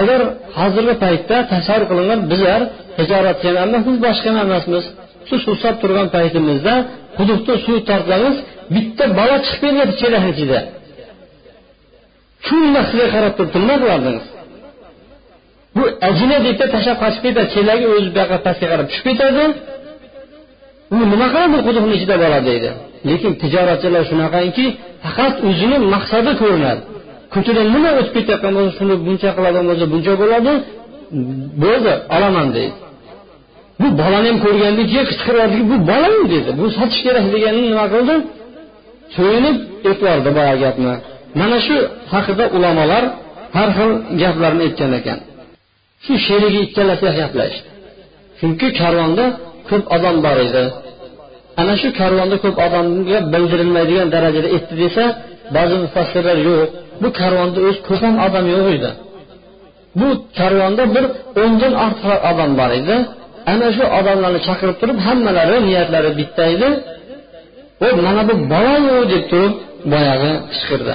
Agar 0.00 0.20
hozirgi 0.58 0.94
paytda 1.04 1.36
tasavvur 1.52 1.84
qilingan 1.90 2.20
bizlar 2.32 2.60
tijoratchi 2.98 3.48
emasmiz 3.66 3.96
boshqa 4.06 4.30
emasmiz 4.46 4.84
shu 5.28 5.36
suvsab 5.46 5.74
turgan 5.82 6.08
paytimizda 6.16 6.74
quduqda 7.18 7.54
suv 7.64 7.76
tortsangiz 7.90 8.36
bitta 8.74 9.04
bola 9.18 9.36
chiqib 9.46 9.60
kelyapti 9.64 9.94
chelakni 10.00 10.30
ichida 10.34 10.58
shunda 12.46 12.80
sizga 12.88 13.06
qarab 13.14 13.32
turib 13.38 13.54
nima 13.62 13.76
qilardingiz 13.82 14.26
bu 15.76 15.84
ajina 16.08 16.36
deydi 16.44 16.64
tashlab 16.74 16.98
qochib 17.02 17.22
ketadi 17.26 17.48
chelagi 17.54 17.86
o'zi 17.94 18.08
buyoqqa 18.14 18.38
pastga 18.46 18.66
qarab 18.72 18.86
tushib 18.90 19.06
ketadi. 19.10 19.44
U 20.94 20.96
nima 21.12 21.26
qiladi 21.32 21.58
quduqni 21.66 21.94
ichida 21.98 22.16
bola 22.24 22.38
deydi. 22.48 22.70
Lekin 23.08 23.32
tijoratchilar 23.42 24.02
shunaqanki 24.10 24.64
faqat 25.04 25.34
o'zini 25.48 25.76
maqsadi 25.94 26.30
ko'rinadi. 26.40 26.82
Ko'chadan 27.34 27.66
nima 27.74 27.90
o'tib 28.00 28.12
ketayotgan 28.16 28.52
bo'lsa 28.56 28.72
shuni 28.78 28.94
buncha 29.06 29.30
qiladigan 29.36 29.64
bo'lsa 29.70 29.86
buncha 29.92 30.12
bo'ladi 30.22 30.52
bo'ldi 31.62 31.92
olaman 32.16 32.48
deydi. 32.56 32.76
Bu 33.80 33.88
bolani 34.00 34.28
ham 34.30 34.38
ko'rgandan 34.44 34.86
keyin 34.90 35.06
qichqiryaptiki 35.10 35.64
bu 35.72 35.76
bolami 35.90 36.24
dedi 36.34 36.50
bu 36.60 36.64
sotish 36.76 37.00
kerak 37.06 37.24
deganini 37.34 37.66
nima 37.72 37.86
qildi? 37.94 38.14
So'yinib 39.16 39.56
aytib 39.88 40.32
boyagi 40.38 40.60
gapni. 40.64 40.94
Mana 41.40 41.58
shu 41.66 41.76
haqida 42.12 42.44
ulamolar 42.56 43.04
har 43.56 43.68
xil 43.76 43.90
gaplarni 44.22 44.62
aytgan 44.68 44.92
ekan. 45.00 45.18
Shu 46.04 46.12
sherigi 46.26 46.60
ikkalasi 46.66 47.08
gaplashdi 47.20 47.68
chunki 48.38 48.68
karvonda 48.80 49.24
ko'p 49.68 49.84
odam 49.96 50.16
bor 50.26 50.38
edi. 50.46 50.64
Ana 51.60 51.74
shu 51.80 51.88
karvonda 52.00 52.36
ko'p 52.44 52.56
odamga 52.66 53.18
bildirilmaydigan 53.32 54.08
darajada 54.14 54.48
aytdi 54.56 54.74
desa 54.82 55.04
ba'zi 55.56 55.76
mufassirlar 55.84 56.38
yo'q 56.48 56.60
bu 57.02 57.08
karvonda 57.20 57.58
o'zi 57.68 57.80
ko'pam 57.88 58.14
odam 58.26 58.44
yo'q 58.54 58.66
edi. 58.76 58.90
Bu 60.00 60.08
karvonda 60.38 60.82
bir 60.94 61.04
o'ndan 61.42 61.72
ortiq 61.84 62.12
odam 62.30 62.50
bor 62.60 62.70
edi. 62.80 62.96
Ana 63.52 63.68
shu 63.76 63.84
odamlarni 63.98 64.40
chaqirib 64.46 64.76
turib 64.80 64.98
hammalari 65.06 65.56
niyatlari 65.68 66.10
bitta 66.20 66.44
edi. 66.54 66.68
U 67.86 67.88
mana 68.06 68.22
bu 68.28 68.34
bolayu 68.52 68.96
deb 69.12 69.24
turib 69.30 69.54
boyagi 69.92 70.32
qichqirdi. 70.52 70.94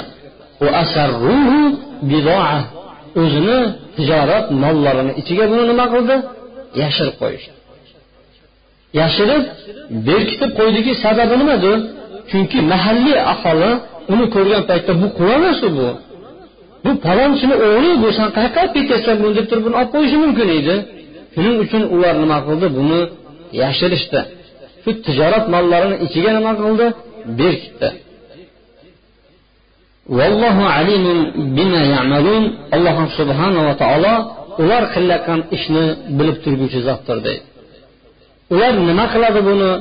O'zini 3.22 3.58
tijorat 3.96 4.46
mollarini 4.64 5.12
ichiga 5.22 5.46
buni 5.52 5.64
nima 5.72 5.86
qildi? 5.94 6.16
Yashirib 6.82 7.16
qo'yishdi. 7.22 7.54
Yashirib 9.00 9.44
berkitib 10.08 10.52
qo'ydiki 10.60 10.92
sababi 11.04 11.36
nimadir 11.42 11.78
chunki 12.30 12.58
mahalliy 12.72 13.18
aholi 13.34 13.72
uni 14.14 14.26
ko'rgan 14.36 14.64
paytda 14.70 14.92
bu 15.02 15.08
emas 15.38 15.60
bu. 15.78 15.88
Bu 16.84 16.92
palonchini 17.06 17.56
o'g'li 17.68 17.92
bu 18.04 18.10
san 18.18 18.30
qayerqa 18.38 18.60
olib 18.64 18.74
ketyapsan 18.78 19.16
buni? 19.22 19.34
deb 19.38 19.46
turib 19.50 19.64
buni 19.68 19.76
olib 19.82 19.92
qo'yishi 19.96 20.18
mumkin 20.24 20.48
edi. 20.60 20.76
Shuning 21.34 21.56
uchun 21.64 21.84
ular 21.96 22.16
nima 22.24 22.38
qildi? 22.48 22.68
Buni 22.78 23.02
yashirishdi. 23.62 24.20
Shu 24.84 24.90
tijorat 25.06 25.46
mollarini 25.54 25.96
ichiga 26.06 26.32
nima 26.38 26.52
qildi? 26.62 26.86
Berkitdi. 27.40 27.90
Vallohu 30.10 30.64
alimun 30.78 31.20
bima 31.58 31.82
ya'malun. 31.96 32.44
Alloh 32.76 32.98
subhanava 33.20 33.74
taolo 33.84 34.14
ular 34.64 34.84
qilayotgan 34.94 35.40
ishni 35.56 35.86
bilib 36.18 36.38
turguvchi 36.44 36.80
zotdir 36.88 37.18
deydi. 37.28 37.44
Ular 38.54 38.74
nima 38.90 39.06
qiladi 39.14 39.40
buni? 39.50 39.72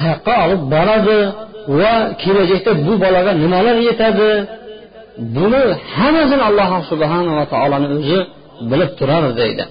Qayoqqa 0.00 0.34
olib 0.44 0.62
boradi 0.74 1.18
va 1.80 1.94
kelajakda 2.22 2.70
bu 2.86 2.92
bolaga 3.04 3.32
nimalar 3.42 3.76
yetadi? 3.88 4.30
Buni 5.36 5.62
hammasini 5.96 6.42
alloh 6.48 6.70
subhanava 6.90 7.44
taoloni 7.52 7.86
o'zi 7.96 8.18
bilib 8.70 8.90
turadi 8.98 9.30
deydi. 9.40 9.64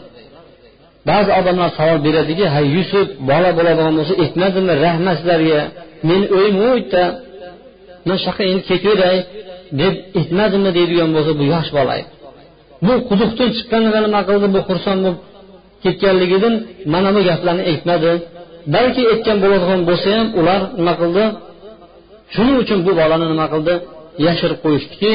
Ba'zi 1.09 1.29
odamlar 1.39 1.69
savol 1.77 1.99
beradiki 2.07 2.45
ha 2.53 2.61
yusuf 2.75 3.07
bola 3.29 3.49
bo'ladigan 3.57 3.93
bo'lsa 3.99 4.13
aytmadimi 4.23 4.73
rahmat 4.85 5.15
sizlarga 5.19 5.61
meni 6.09 6.25
o'yim 6.37 6.55
u 6.65 6.67
yerda. 6.73 7.03
Man 8.07 8.17
shu 8.21 8.25
yoqqa 8.29 8.43
endi 8.51 8.61
ketaveray 8.69 9.17
deb 9.79 9.93
aytmadimmi 10.19 10.71
deydigan 10.77 11.09
bo'lsa 11.15 11.31
bu 11.39 11.43
yosh 11.53 11.69
bola. 11.77 11.95
Bu 12.85 12.93
quduqdan 13.09 13.49
chiqqanida 13.57 13.99
nima 14.05 14.21
qildi? 14.29 14.47
Bu 14.55 14.59
xursand 14.67 14.99
bo'lib 15.05 15.17
ketganligidan 15.83 16.55
mana 16.93 17.09
bu 17.15 17.19
gaplarni 17.29 17.63
aytmadi. 17.71 18.11
Balki 18.75 19.01
aytgan 19.11 19.37
bo'ladigan 19.43 19.81
bo'lsa 19.89 20.07
ham 20.17 20.27
ular 20.39 20.61
nima 20.79 20.93
qildi? 21.01 21.23
Shuning 22.33 22.57
uchun 22.63 22.79
bu 22.87 22.91
bolani 22.99 23.25
nima 23.33 23.45
qildi? 23.53 23.73
Yashirib 24.27 24.59
qo'yishdiki 24.65 25.13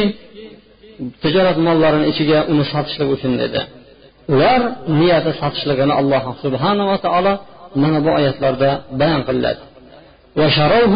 tijorat 1.23 1.59
mollarini 1.67 2.07
ichiga 2.13 2.39
uni 2.53 2.65
sotishlik 2.73 3.09
uchun 3.17 3.33
dedi. 3.43 3.61
Ular 4.35 4.61
niyati 5.01 5.31
sotishligini 5.41 5.95
alloh 6.01 6.25
subhanava 6.43 6.97
taolo 7.05 7.33
mana 7.83 7.99
bu 8.05 8.11
oyatlarda 8.19 8.71
bayon 9.01 9.23
qilinadi 9.29 9.63
وشروه 10.40 10.96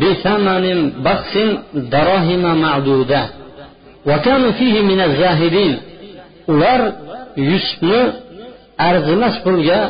بثمن 0.00 0.64
بخس 1.04 1.34
دراهم 1.74 2.42
معدودة 2.64 3.22
وكانوا 4.06 4.52
فيه 4.58 4.74
من 4.90 5.00
الزاهدين 5.00 5.74
ular 6.52 6.80
yusufni 7.50 8.00
arzimas 8.88 9.36
pulga 9.44 9.80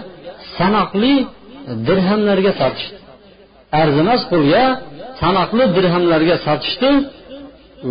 sanoqli 0.57 1.15
dirhamlarga 1.89 2.53
sotishdi 2.61 2.97
arzimas 3.83 4.23
pulga 4.31 4.65
sanoqli 5.21 5.65
dirhamlarga 5.77 6.37
sotishdi 6.47 6.91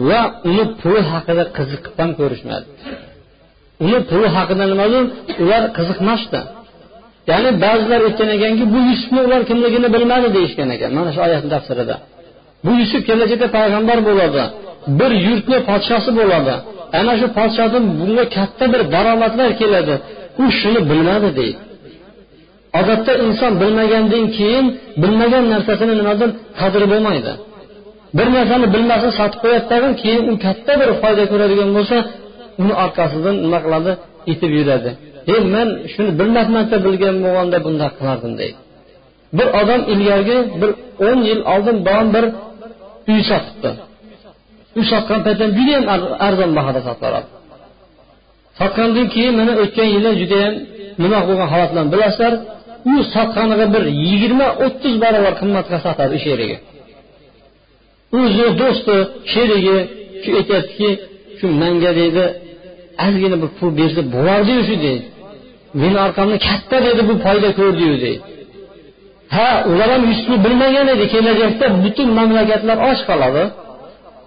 va 0.07 0.21
uni 0.49 0.63
puli 0.81 1.01
haqida 1.11 1.43
qiziqib 1.57 1.95
ham 2.01 2.11
ko'rishmadi 2.19 2.67
uni 3.85 3.99
puli 4.09 4.27
haqida 4.37 4.63
nimadir 4.71 5.03
ular 5.43 5.63
qiziqmasdi 5.77 6.39
ya'ni 7.30 7.50
ba'zilar 7.64 8.00
aytgan 8.08 8.28
ekanki 8.36 8.64
bu 8.74 8.78
yusufni 8.88 9.20
ular 9.26 9.42
kimligini 9.50 9.88
bilmadi 9.94 10.28
deyishgan 10.36 10.68
ekan. 10.76 10.90
Mana 10.98 11.10
shu 11.14 11.20
oyatni 11.26 11.50
tafsirida. 11.54 11.94
Bu 12.64 12.72
yusuf 12.80 13.00
kelajakda 13.08 13.46
payg'ambar 13.56 13.98
bo'ladi 14.08 14.42
bir 14.98 15.10
yurtni 15.26 15.58
podshosi 15.68 16.10
bo'ladi. 16.20 16.54
Ana 16.98 17.14
shu 17.20 17.26
podshodan 17.38 17.84
bunga 18.00 18.24
katta 18.36 18.64
bir 18.72 18.82
daromadlar 18.94 19.50
keladi. 19.60 19.94
U 20.42 20.44
shuni 20.58 20.80
bilmadi 20.90 21.30
deydi. 21.38 21.60
Odatda 22.80 23.12
inson 23.24 23.52
bilmagandan 23.62 24.24
keyin 24.36 24.66
bilmagan 25.02 25.44
narsasini 25.52 25.94
nimadir 26.00 26.28
qadri 26.60 26.86
bo'lmaydi. 26.92 27.32
Bir 28.18 28.26
narsani 28.36 28.66
bilmasa 28.74 29.08
sotib 29.18 29.38
qo'yadi 29.44 29.66
tag'in 29.72 29.92
keyin 30.02 30.24
u 30.32 30.34
katta 30.44 30.72
bir 30.80 30.90
foyda 31.00 31.24
ko'radigan 31.32 31.70
bo'lsa 31.76 31.96
uni 32.62 32.74
orqasidan 32.84 33.36
nima 33.44 33.58
qiladi? 33.64 33.92
Itib 34.32 34.50
yuradi. 34.58 34.90
E 35.32 35.36
man 35.54 35.68
shuni 35.92 36.10
bilmasmanda 36.20 36.76
bilgan 36.86 37.16
bo'lganda 37.24 37.58
bunday 37.66 37.90
qilardim 37.98 38.32
deydi. 38.40 38.58
Bir 39.38 39.46
odam 39.60 39.80
ilgarigi 39.92 40.38
bir 40.60 40.70
o'n 41.08 41.18
yil 41.28 41.40
oldin 41.52 41.76
biron 41.86 42.08
bir 42.14 42.24
uy 43.12 43.20
sotibdi. 43.30 43.70
Uy 44.76 44.84
sotgan 44.92 45.20
paytda 45.26 45.46
judayam 45.58 45.84
arzon 46.26 46.50
bahoda 46.58 46.80
sotiladi 46.88 47.28
sotgandan 48.60 49.06
keyin 49.14 49.34
mana 49.40 49.52
o'tgan 49.62 49.88
yili 49.94 50.10
judayam 50.20 50.54
nima 51.02 51.18
bo'lgan 51.28 51.48
holatlarni 51.52 51.90
bilasizlar 51.94 52.34
u 52.92 52.94
sotganiga 53.14 53.66
bir 53.74 53.84
yigirma 54.06 54.48
o'ttiz 54.64 54.94
barobar 55.04 55.34
qimmatga 55.40 55.78
sotadi 55.86 56.12
o'sha 56.18 56.28
yeriga 56.34 56.58
o'zi 58.20 58.46
do'sti 58.60 58.96
sherigi 59.32 59.78
shu 60.22 60.30
aytyaptiki 60.40 60.90
shu 61.38 61.46
manga 61.62 61.90
deydi 62.00 62.24
ozgina 63.06 63.36
bir 63.42 63.50
pul 63.58 63.70
bersa 63.80 64.00
bo'lardiyu 64.14 64.62
shu 64.68 64.76
deydi. 64.86 65.06
Meni 65.80 65.96
orqamda 66.06 66.36
katta 66.48 66.76
dedi 66.86 67.02
bu 67.08 67.14
foyda 67.24 67.48
ko'rdiyu 67.58 67.96
deydi 68.04 68.34
ha 69.36 69.50
ular 69.70 69.88
ham 69.94 70.02
yusufni 70.10 70.36
bilmagan 70.44 70.86
edi 70.94 71.04
kelajakda 71.14 71.66
butun 71.84 72.08
mamlakatlar 72.18 72.76
och 72.88 73.00
qoladi. 73.08 73.44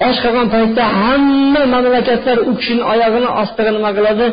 Och 0.08 0.16
qolgan 0.24 0.48
paytda 0.56 0.84
hamma 1.02 1.62
mamlakatlar 1.74 2.38
u 2.50 2.52
kishini 2.60 2.84
oyog'ini 2.94 3.30
ostiga 3.42 3.72
nima 3.78 3.92
qiladi? 3.98 4.26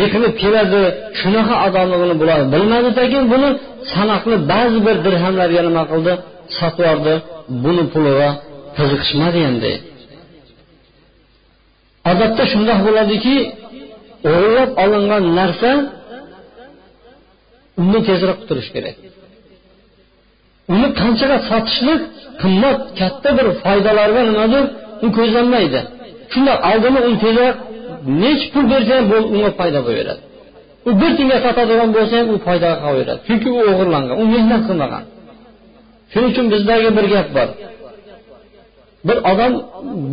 Yiqilib 0.00 0.34
keladi. 0.42 0.82
Shunaqa 1.20 1.54
odamligini 1.66 2.14
bular 2.20 2.40
bilmadi 2.52 2.88
lekin 2.98 3.24
buni 3.32 3.48
sanoqli 3.94 4.36
ba'zi 4.52 4.78
bir 4.86 4.96
dirhamlarga 5.06 5.62
nima 5.68 5.82
qildi? 5.90 6.12
Sotib 6.58 6.84
yubordi 6.84 7.14
buni 7.64 7.84
puliga 7.92 8.30
qiziqishmadi 8.76 9.40
endi. 9.50 9.72
Odatda 12.10 12.44
shundoq 12.52 12.78
bo'ladiki 12.86 13.36
o'g'irlab 14.30 14.70
olingan 14.82 15.24
narsa 15.38 15.70
uni 17.80 18.00
tezroq 18.08 18.36
qutulish 18.42 18.70
kerak. 18.74 18.96
Uni 20.74 20.88
qanchaga 21.00 21.38
sotishlik 21.50 22.02
qimmat 22.42 22.78
katta 23.00 23.30
bir 23.38 23.46
foydalarga 23.64 24.22
nimadir 24.30 24.64
u 25.04 25.08
ko'zlanmaydi. 25.18 25.80
Shundoq 26.32 26.58
oldini 26.70 27.00
u 27.08 27.10
tezroq 27.24 27.56
nechi 28.22 28.46
pul 28.52 28.64
bersa 28.72 28.92
ham 28.98 29.06
unga 29.34 29.50
foyda 29.58 29.80
bo'laveradi 29.86 30.22
u 30.88 30.90
bir 31.00 31.10
tiyinga 31.16 31.38
sotadigan 31.44 31.90
bo'lsa 31.96 32.14
ham 32.20 32.28
u 32.34 32.36
foydaga 32.46 32.76
qolaveradi 32.84 33.20
chunki 33.26 33.48
u 33.56 33.60
o'g'irlangan 33.70 34.16
u 34.22 34.24
mehnat 34.34 34.62
qilmagan. 34.68 35.04
Shuning 36.12 36.30
uchun 36.32 36.46
bizdagi 36.54 36.88
bir 36.96 37.06
gap 37.14 37.28
bor. 37.36 37.48
Bir 39.08 39.18
odam 39.30 39.52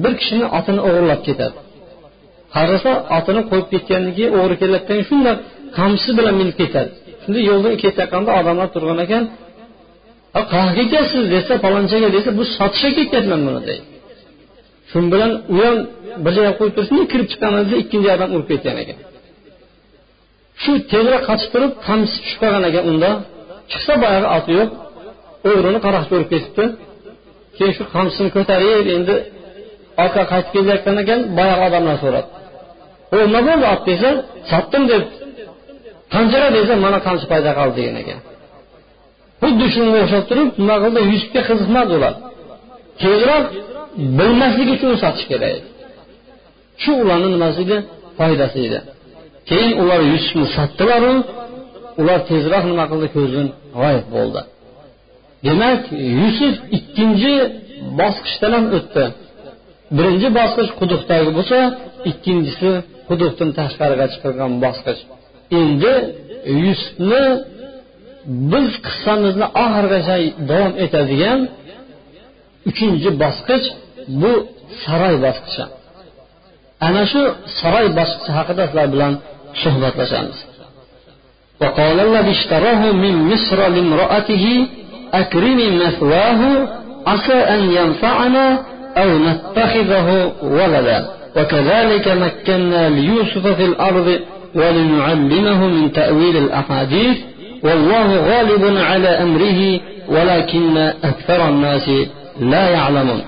bir 0.04 0.14
kishini 0.20 0.46
otini 0.58 0.82
o'g'irlab 0.88 1.22
ketadi. 1.28 1.58
Qarasa 2.56 2.92
otini 3.18 3.42
qo'yib 3.50 3.68
ketgandan 3.74 4.12
keyin 4.18 4.32
o'g'ri 4.40 4.56
kelayotgan 4.62 5.00
shundoq 5.10 5.38
qamchisi 5.78 6.12
bilan 6.20 6.36
minib 6.42 6.56
ketadi. 6.62 6.92
Shunday 7.24 7.44
yo'ldan 7.50 7.74
ketayotganda 7.84 8.32
odamlar 8.40 8.68
turgan 8.76 9.00
ekan 9.06 9.24
qayerga 10.52 10.74
ketyapsiz 10.80 11.24
desa 11.36 11.54
palonchaga 11.66 12.10
desa 12.16 12.30
bu 12.40 12.44
sotishga 12.58 12.92
ketyapman 13.00 13.42
buni 13.48 13.62
deydi. 13.68 13.86
Shu 14.90 14.98
bilan 15.14 15.32
u 15.54 15.58
ham 15.66 15.78
bir 16.24 16.32
joyga 16.38 16.54
qo'yib 16.60 16.74
tursin 16.78 16.98
kirib 17.12 17.28
chiqqanimizda 17.32 17.76
ikkinchi 17.84 18.10
odam 18.16 18.30
urib 18.36 18.48
ketgan 18.52 18.78
ekan. 18.84 18.98
Shu 20.62 20.72
tezroq 20.92 21.24
qochib 21.30 21.50
turib 21.54 21.72
qamchisi 21.88 22.18
tushib 22.24 22.40
qolgan 22.44 22.64
ekan 22.70 22.84
unda. 22.92 23.10
Chiqsa 23.72 23.94
boyagi 24.04 24.28
oti 24.38 24.52
yo'q 24.60 24.70
o'g'rini 25.50 25.80
qaroqchi 25.86 26.12
urib 26.18 26.30
ketibdi. 26.34 26.64
Keyin 27.58 27.74
shu 27.78 27.84
qamchisini 27.96 28.30
ko'tarib 28.36 28.88
endi 28.98 29.16
orqa 30.04 30.24
qaytib 30.32 30.52
kelayotgan 30.56 30.96
ekan 31.04 31.20
boyagi 31.38 31.62
odamdan 31.68 31.98
so'radi. 32.04 32.28
O 33.16 33.18
nima 33.34 33.42
bo'ldi 33.48 33.66
ot 33.74 33.82
desa 33.90 34.10
sotdim 34.52 34.84
deb 34.92 35.04
panjara 36.14 36.48
desa 36.58 36.74
mana 36.86 37.00
qamchi 37.08 37.26
paydo 37.32 37.50
qildi 37.60 37.76
degan 37.80 37.98
ekan. 38.04 38.20
Xuddi 39.42 39.66
shunga 39.74 39.98
o'xshab 40.04 40.24
turib 40.30 40.50
nima 40.62 40.76
qildi? 40.84 41.00
Yusufga 41.12 41.42
qiziqmadi 41.50 41.92
ular. 41.98 42.14
Tezroq 43.02 43.46
bilmaslik 44.18 44.70
uchun 44.76 44.92
sotish 45.04 45.28
kerak. 45.32 45.52
Edi 45.58 45.70
shu 46.84 46.92
ularni 47.04 47.30
nimasi 47.36 47.60
edi 47.66 47.78
foydasi 48.18 48.60
edi. 48.68 48.80
Keyin 49.50 49.72
ular 49.82 50.02
yusufni 50.14 50.46
sotdilaru 50.58 51.14
ular 52.02 52.20
tezroq 52.30 52.64
nima 52.72 52.86
qildi? 52.92 53.08
Ko'zdan 53.16 53.48
g'oyib 53.80 54.06
bo'ldi. 54.16 54.42
Demak 55.48 55.82
yusuf 56.22 56.56
ikkinchi 56.78 57.34
bosqichdan 58.00 58.52
ham 58.58 58.66
o'tdi. 58.78 59.06
Birinchi 59.98 60.28
bosqich 60.40 60.72
quduqdagi 60.80 61.30
bo'lsa 61.38 61.58
ikkinchisi 62.12 62.72
quduqdan 63.10 63.50
tashqariga 63.60 64.06
chiqilgan 64.14 64.52
bosqich. 64.66 65.02
endi 65.61 65.95
yusufni 66.65 67.25
biz 68.53 68.71
qissamizni 68.87 69.47
oxirigacha 69.65 70.17
davom 70.51 70.73
etadigan 70.85 71.39
uchinchi 72.71 73.11
bosqich 73.23 73.67
bu 74.21 74.33
saroy 74.83 75.17
bosqichi 75.27 75.65
ana 76.87 77.03
shu 77.13 77.23
saroy 77.61 77.87
bosqichi 77.99 78.31
haqida 78.39 78.63
sizlar 78.69 78.87
bilan 78.95 79.13
suhbatlashamiz 79.63 80.39
وقال 81.63 82.01
الذي 82.09 82.31
اشتراه 82.39 82.83
من 83.05 83.15
مصر 83.33 83.59
لامرأته 83.75 84.47
أكرمي 85.15 85.69
مثواه 85.85 86.41
عسى 87.07 87.39
أن 87.55 87.63
ينفعنا 87.79 88.47
أو 88.97 89.09
نتخذه 89.19 90.09
ولدا 90.43 90.99
وكذلك 91.37 92.07
مكنا 92.09 92.83
ليوسف 92.89 93.45
في 93.59 93.65
الأرض 93.65 94.09
ولنعلمه 94.55 95.67
من 95.67 95.93
تأويل 95.93 96.37
الأحاديث 96.37 97.17
والله 97.65 98.09
غالب 98.31 98.77
على 98.91 99.09
أمره 99.09 99.81
ولكن 100.09 100.77
أكثر 101.11 101.49
الناس 101.49 101.87
لا 102.41 102.65
يعلمون 102.77 103.23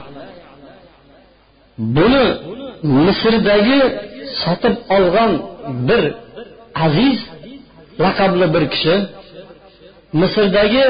buni 1.96 2.26
misrdagi 3.04 3.80
sotib 4.42 4.74
olgan 4.96 5.32
bir 5.88 6.04
aziz 6.86 7.18
laqabli 8.04 8.46
bir 8.54 8.64
kishi 8.72 8.96
misrdagi 10.20 10.84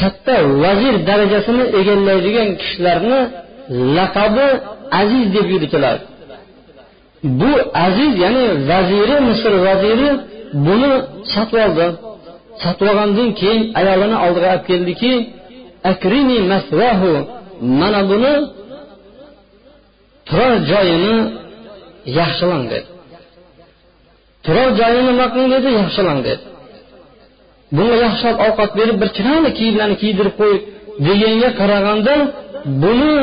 katta 0.00 0.36
vazir 0.62 0.94
darajasini 1.08 1.64
egallaydigan 1.80 2.48
kishilarni 2.60 3.20
laqabi 3.98 4.46
aziz 5.00 5.24
deb 5.36 5.46
yuritiladi 5.54 6.02
bu 7.23 7.51
aziz 7.85 8.11
ya'ni 8.23 8.45
vaziri 8.69 9.15
misr 9.29 9.53
vaziri 9.67 10.09
buni 10.65 10.91
sotib 11.33 11.57
oldi. 11.65 11.87
Sotib 12.63 12.87
olgandan 12.91 13.29
keyin 13.39 13.61
ayolini 13.79 14.17
oldiga 14.25 14.47
olib 14.53 14.65
keldiki 14.69 15.13
akrini 15.91 16.37
masvahu? 16.51 17.13
Mana 17.79 18.01
buni 18.11 18.33
turar 20.27 20.55
joyini 20.71 21.15
yaxshilang 22.19 22.65
dedi. 22.71 22.87
Turar 24.45 24.69
joyini 24.79 25.03
nima 25.09 25.25
qiling 25.33 25.51
dedi? 25.55 25.69
Yaxshilang 25.81 26.19
dedi. 26.27 26.43
Bunga 27.75 27.95
yaxshilab 28.05 28.37
ovqat 28.47 28.71
berib 28.79 28.97
bir 29.01 29.09
chiroyli 29.15 29.49
kiyimlarni 29.57 29.95
kiydirib 30.01 30.35
qo'y 30.41 30.55
deganga 31.07 31.49
qaraganda 31.59 32.15
buni 32.83 33.13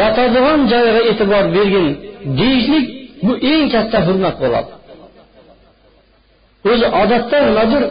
yotadigan 0.00 0.60
joyiga 0.72 1.02
e'tibor 1.10 1.44
bergin 1.56 1.86
deyishlik 2.38 2.86
bu 3.24 3.32
eng 3.52 3.66
katta 3.74 3.98
hurmat 4.06 4.36
bo'ladi. 4.42 4.70
O'zi 6.70 6.86
odatda 7.02 7.38
nimadir 7.48 7.82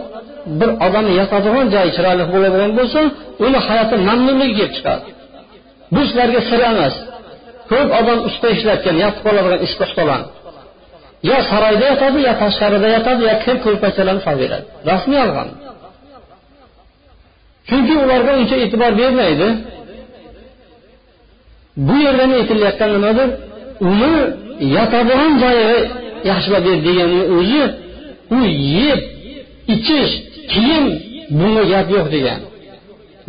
bir 0.59 0.69
odamni 0.85 1.13
yotadigan 1.21 1.67
joyi 1.75 1.91
chiroyli 1.95 2.23
bo'ladigan 2.33 2.71
bo'lsa 2.79 2.99
uni 3.45 3.59
hayoti 3.67 3.95
mamnunligi 4.07 4.53
kelib 4.59 4.73
chiqadi. 4.77 5.05
Bu 5.93 6.01
sizlarga 6.07 6.41
sir 6.49 6.61
emas. 6.71 6.95
Ko'p 7.71 7.89
odam 7.99 8.19
usta 8.29 8.47
ishlatgan 8.55 8.95
yotib 9.03 9.21
qoladigan 9.25 9.59
ish 9.67 9.75
ustalan 9.85 10.21
yo 11.29 11.37
saroyda 11.51 11.85
yotadi 11.91 12.19
yo 12.27 12.33
tashqarida 12.43 12.87
yotadi 12.95 13.21
yo 13.29 13.35
kir 13.43 13.55
ko'rpachalarni 13.65 14.21
solib 14.25 14.39
beradi 14.43 14.65
rasmiy 14.89 15.19
olgan 15.25 15.47
chunki 17.69 17.93
ularga 18.03 18.31
uncha 18.41 18.55
e'tibor 18.63 18.91
bermaydi. 19.01 19.47
Bu 21.87 21.95
yerdan 22.05 22.31
aytilayotgan 22.39 22.89
nimadir? 22.95 23.29
Uni 23.89 24.13
yotadigan 24.75 25.31
joyi 25.43 25.65
yaxshilab 26.29 26.63
ber 26.67 26.77
deganni 26.87 27.21
o'zi 27.37 27.63
u 28.37 28.39
yeb 28.79 28.99
ichish 29.73 30.13
kiyim 30.51 30.85
bunga 31.39 31.63
gap 31.73 31.87
yo'q 31.95 32.07
degan. 32.15 32.39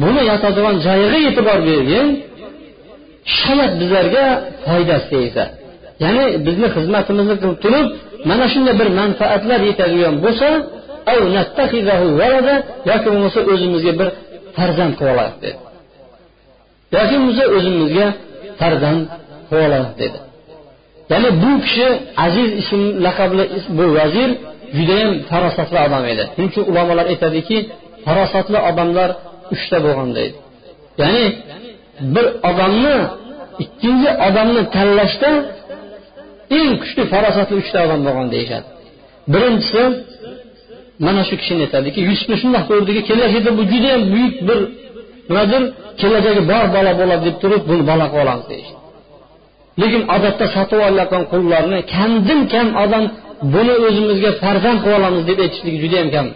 Buni 0.02 0.22
yotadigan 0.30 0.76
joyiga 0.86 1.18
e'tibor 1.28 1.58
bergin 1.68 2.06
shayat 3.40 3.72
bizlarga 3.80 4.24
foydasi 4.66 5.06
tegsa 5.12 5.44
ya'ni 6.04 6.24
bizni 6.46 6.68
xizmatimizni 6.76 7.36
qilib 7.42 7.58
turib 7.64 7.86
mana 8.28 8.46
shunday 8.52 8.74
bir 8.80 8.88
manfaatlar 9.00 9.60
yetadigan 9.70 10.14
bo'lsa 10.24 10.48
yoki 12.90 13.08
bo'lmasa 13.12 13.40
o'zimizga 13.52 13.92
bir 14.00 14.08
farzand 14.56 14.92
qilib 14.98 15.12
olaylik 15.14 15.38
dedi 15.44 15.58
yoki 16.96 17.14
bo'lmasa 17.18 17.44
o'zimizga 17.56 18.06
farzand 18.60 19.02
qilib 19.50 19.64
olaylik 19.68 19.94
dedi. 20.02 20.18
Ya'ni 21.12 21.28
bu 21.42 21.52
kishi 21.64 21.88
aziz 22.26 22.48
ism 22.62 22.80
laqabli 23.06 23.44
bu 23.78 23.84
vazir 23.98 24.30
judayam 24.76 25.12
farosatli 25.30 25.78
odam 25.86 26.04
edi. 26.12 26.24
Shuning 26.32 26.50
uchun 26.52 26.64
ulamolar 26.70 27.06
aytadiki 27.12 27.56
farosatli 28.06 28.58
odamlar 28.70 29.10
uchta 29.54 29.76
bo'lgan 29.84 30.10
deydi 30.18 30.36
ya'ni 31.00 31.24
bir 32.14 32.26
odamni 32.50 32.96
ikkinchi 33.64 34.10
odamni 34.28 34.62
tanlashda 34.76 35.30
eng 36.58 36.70
kuchli 36.82 37.02
farosatli 37.12 37.54
uchta 37.62 37.78
odam 37.86 38.00
bo'lgan 38.06 38.26
deyishadi. 38.34 38.66
Birinchisi 39.32 39.82
mana 41.06 41.22
shu 41.28 41.34
kishini 41.40 41.62
aytadiki 41.66 42.00
yusufni 42.08 42.36
shundoq 42.42 42.64
ko'rdiki 42.70 43.02
kelajakda 43.10 43.50
bu 43.58 43.62
judayam 43.72 44.02
buyuk 44.12 44.34
bir 44.48 44.58
nimadir 45.28 45.62
kelajagi 46.00 46.42
bor 46.50 46.64
bola 46.76 46.92
bo'ladi 47.00 47.22
deb 47.28 47.36
turib 47.42 47.62
buni 47.70 47.82
bola 47.90 48.06
qilib 48.12 48.24
olamiz 48.24 48.46
deyishdi. 48.52 48.75
Lekin 49.80 50.02
odatda 50.16 50.46
sotib 50.56 50.80
olayotgan 50.88 51.24
qullarni 51.32 51.78
kamdan 51.94 52.40
kam 52.52 52.68
odam 52.84 53.04
buni 53.54 53.74
o'zimizga 53.86 54.30
farzand 54.42 54.78
qilib 54.82 54.98
olamiz 55.00 55.22
deb 55.30 55.38
aytishligi 55.44 55.78
judayam 55.84 56.08
kam. 56.14 56.26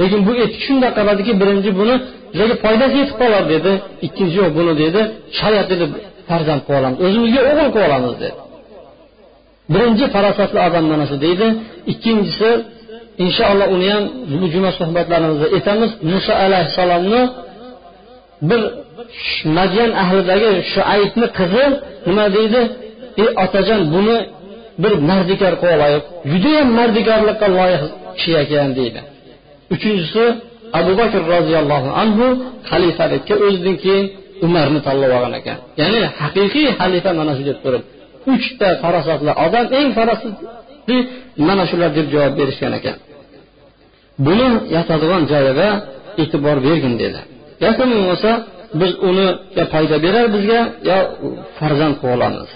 Lekin 0.00 0.20
bu 0.26 0.32
etik 0.44 0.60
shunday 0.66 0.90
qiladiki 0.98 1.32
birinchi 1.40 1.70
buni 1.80 1.94
bizlarga 2.32 2.56
foydasi 2.64 2.94
yetib 3.02 3.16
qolar 3.22 3.42
dedi 3.54 3.72
ikkinchi 4.06 4.36
yo'q 4.40 4.50
buni 4.58 4.72
dedi 4.82 5.00
shayat 5.40 5.66
dedi 5.72 5.84
farzand 6.30 6.60
qilib 6.66 6.78
olamiz 6.80 6.98
o'zimizga 7.06 7.40
o'g'il 7.50 7.68
qilib 7.74 7.86
olamiz 7.88 8.14
dedi. 8.22 8.36
Birinchi 9.74 10.04
farosatli 10.14 10.58
odam 10.68 10.84
mana 10.92 11.04
shu 11.10 11.16
deydi 11.24 11.46
ikkinchisi 11.92 12.50
inshaalloh 13.24 13.68
uni 13.76 13.88
ham 13.94 14.04
bu 14.40 14.46
juma 14.54 14.70
suhbatlarimizda 14.80 15.46
aytamiz 15.56 15.90
muso 16.12 16.32
alayhissalomni 16.44 17.22
bir 18.48 18.60
madyan 19.56 19.90
ahlidagi 20.02 20.50
shu 20.72 20.80
aytni 20.94 21.26
qizi 21.38 21.64
nima 22.08 22.24
deydi? 22.36 22.60
Ey 23.22 23.28
otajon 23.44 23.82
buni 23.94 24.18
bir 24.82 24.92
mardikor 25.10 25.54
qilib 25.60 25.74
olaylik 25.76 26.04
judayam 26.30 26.68
mardikorlikqa 26.78 27.46
loyiq 27.58 27.82
kishi 28.16 28.32
ekan 28.42 28.70
deydi. 28.78 29.00
Uchinchisi 29.74 30.24
abu 30.78 30.92
bakr 31.00 31.20
roziyallohu 31.34 31.88
anhu 32.02 32.26
xalifalikka 32.70 33.34
o'zidan 33.46 33.76
keyin 33.84 34.06
umarni 34.46 34.80
tanlab 34.86 35.10
olgan 35.16 35.34
ekan. 35.40 35.58
Ya'ni 35.80 36.00
haqiqiy 36.20 36.68
xalifa 36.80 37.10
mana 37.20 37.32
shu 37.38 37.42
deb 37.50 37.58
turib 37.64 37.82
uchta 38.34 38.68
farosatli 38.82 39.32
odam 39.44 39.66
eng 39.78 39.88
farosatli 39.98 40.98
mana 41.48 41.64
shular 41.70 41.90
deb 41.98 42.06
javob 42.14 42.34
berishgan 42.40 42.72
ekan. 42.78 42.96
Buni 44.26 44.48
yotadigan 44.76 45.22
joyiga 45.32 45.68
e'tibor 46.22 46.56
bergin 46.66 46.94
dedi. 47.02 47.20
Yoki 47.64 47.84
bo'lmasa 47.92 48.30
biz 48.80 48.92
uni 49.08 49.28
yo 49.58 49.64
foyda 49.72 49.96
berar 50.04 50.26
bizga 50.34 50.60
yo 50.90 50.98
farzand 51.58 51.94
qilib 52.00 52.14
olamiz. 52.16 52.50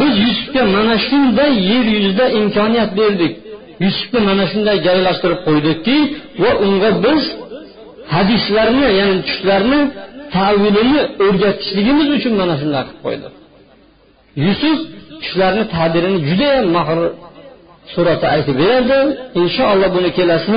Biz 0.00 0.14
yusufga 0.26 0.62
mana 0.76 0.96
shunday 1.08 1.52
yer 1.70 1.86
yuzida 1.96 2.26
imkoniyat 2.40 2.90
berdik. 3.00 3.32
Yusufni 3.84 4.20
mana 4.28 4.44
shunday 4.52 4.76
joylashtirib 4.86 5.40
qo'ydikki 5.46 5.96
va 6.42 6.50
unga 6.66 6.90
biz 7.04 7.22
hadislarni 8.14 8.86
ya'ni 9.00 9.16
tushlarni 9.28 9.80
tavilini 10.36 11.00
o'rgatishligimiz 11.26 12.08
uchun 12.16 12.32
mana 12.40 12.54
shunday 12.60 12.82
qilib 12.88 13.00
qo'ydik. 13.06 13.32
Yusuf 14.46 14.78
tushlarni 15.22 15.64
tabirini 15.76 16.18
judayam 16.28 16.66
mahir 16.76 16.98
suratda 17.94 18.26
aytib 18.34 18.56
beradi. 18.62 18.98
Inshaalloh 19.42 19.88
buni 19.96 20.10
kelasi 20.18 20.56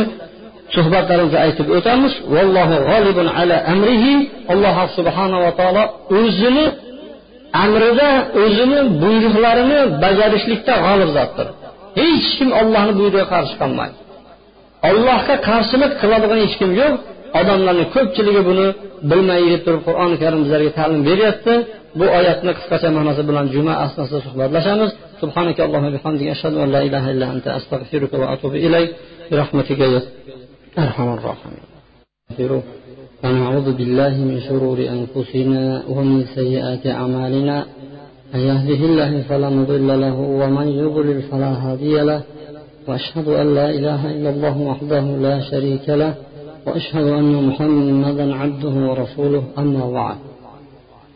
suhbatlarimizda 0.77 1.39
aytib 1.47 1.67
o'tamiz 1.77 2.13
vallohu 2.35 2.77
g'olibun 2.91 3.27
ala 3.41 3.57
amrihi 3.73 4.13
alloh 4.53 4.77
subhanava 4.97 5.51
taolo 5.61 5.83
o'zini 6.19 6.67
amrida 7.65 8.11
o'zini 8.43 8.79
buyruqlarini 9.03 9.79
bajarishlikda 10.03 10.75
g'olib 10.87 11.11
zotdir 11.17 11.47
hech 12.01 12.27
kim 12.39 12.49
ollohni 12.61 12.93
buyrug'iga 12.99 13.27
qarshi 13.35 13.55
qolmaydi 13.63 13.97
ollohga 14.91 15.35
qarshilik 15.49 15.93
qiladigan 16.01 16.39
hech 16.45 16.55
kim 16.61 16.71
yo'q 16.81 16.95
odamlarni 17.41 17.85
ko'pchiligi 17.95 18.43
buni 18.49 18.67
bilmay 19.11 19.43
deb 19.53 19.61
turib 19.67 19.83
qur'oni 19.89 20.17
karim 20.23 20.41
bizlarga 20.45 20.71
ta'lim 20.79 21.01
beryapti 21.09 21.55
bu 21.99 22.05
oyatni 22.19 22.53
qisqacha 22.59 22.89
ma'nosi 22.97 23.23
bilan 23.29 23.47
juma 23.55 23.75
asnosida 23.85 24.21
suhbatlashamiz 24.27 24.93
سبحانك 25.25 25.59
اللهم 25.67 25.87
وبحمدك 25.89 26.27
أشهد 26.37 26.55
أن 26.65 26.69
لا 26.75 26.81
إله 26.89 27.05
إلا 27.13 27.27
أنت 27.35 27.47
أستغفرك 27.59 28.13
وأتوب 28.21 28.55
إليك 28.67 28.91
برحمتك 29.31 29.81
يا 29.85 30.01
أرحم 30.78 31.14
الراحمين. 31.14 31.66
ونعوذ 33.24 33.74
بالله 33.78 34.10
من 34.10 34.40
شرور 34.50 34.78
أنفسنا 34.80 35.84
ومن 35.90 36.26
سيئات 36.36 36.88
أعمالنا. 36.88 37.66
من 38.34 38.40
يهده 38.40 38.82
الله 38.86 39.22
فلا 39.30 39.50
مضل 39.50 40.02
له 40.02 40.16
ومن 40.42 40.68
يضلل 40.68 41.22
فلا 41.22 41.52
هادي 41.64 42.02
له. 42.02 42.22
وأشهد 42.88 43.28
أن 43.28 43.56
لا 43.56 43.70
إله 43.70 44.12
إلا 44.12 44.30
الله 44.30 44.58
وحده 44.58 45.02
لا 45.02 45.40
شريك 45.52 45.90
له. 45.90 46.14
وأشهد 46.68 47.08
أن 47.08 47.34
محمدا 47.48 48.36
عبده 48.36 48.76
ورسوله. 48.90 49.44
أما 49.58 49.92
بعد. 49.92 50.18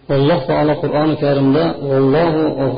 والله 0.10 0.40
تعالى 0.48 0.74
قرآن 0.74 1.10
الكريم 1.10 1.56
والله 1.90 2.34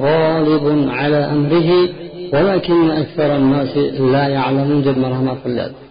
غالب 0.05 0.89
على 0.89 1.17
أمره 1.35 1.89
ولكن 2.33 2.89
أكثر 2.89 3.35
الناس 3.35 3.77
لا 4.13 4.27
يعلمون 4.27 4.83
deb 4.83 4.97
marhamat 4.97 5.37
qiladi 5.43 5.90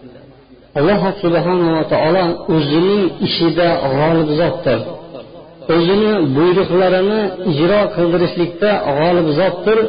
alloh 0.79 1.01
subhanava 1.23 1.81
taolo 1.93 2.23
o'zining 2.55 3.03
ishida 3.27 3.67
g'olib 3.95 4.29
zotdir. 4.39 4.79
O'zini 5.75 6.11
buyruqlarini 6.35 7.21
ijro 7.51 7.81
qildirishlikda 7.95 8.69
g'olib 8.97 9.27
zotdir. 9.39 9.79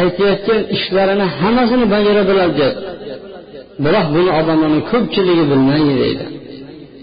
Aytayotgan 0.00 0.60
ishlarini 0.76 1.26
hammasini 1.38 1.86
bajara 1.94 2.22
biladi 2.30 2.54
deyapti 2.58 2.84
biroq 3.84 4.06
buni 4.16 4.30
odamlarning 4.40 4.84
ko'pchiligi 4.92 5.44
bilmaydi 5.50 5.94
deydi. 6.02 6.24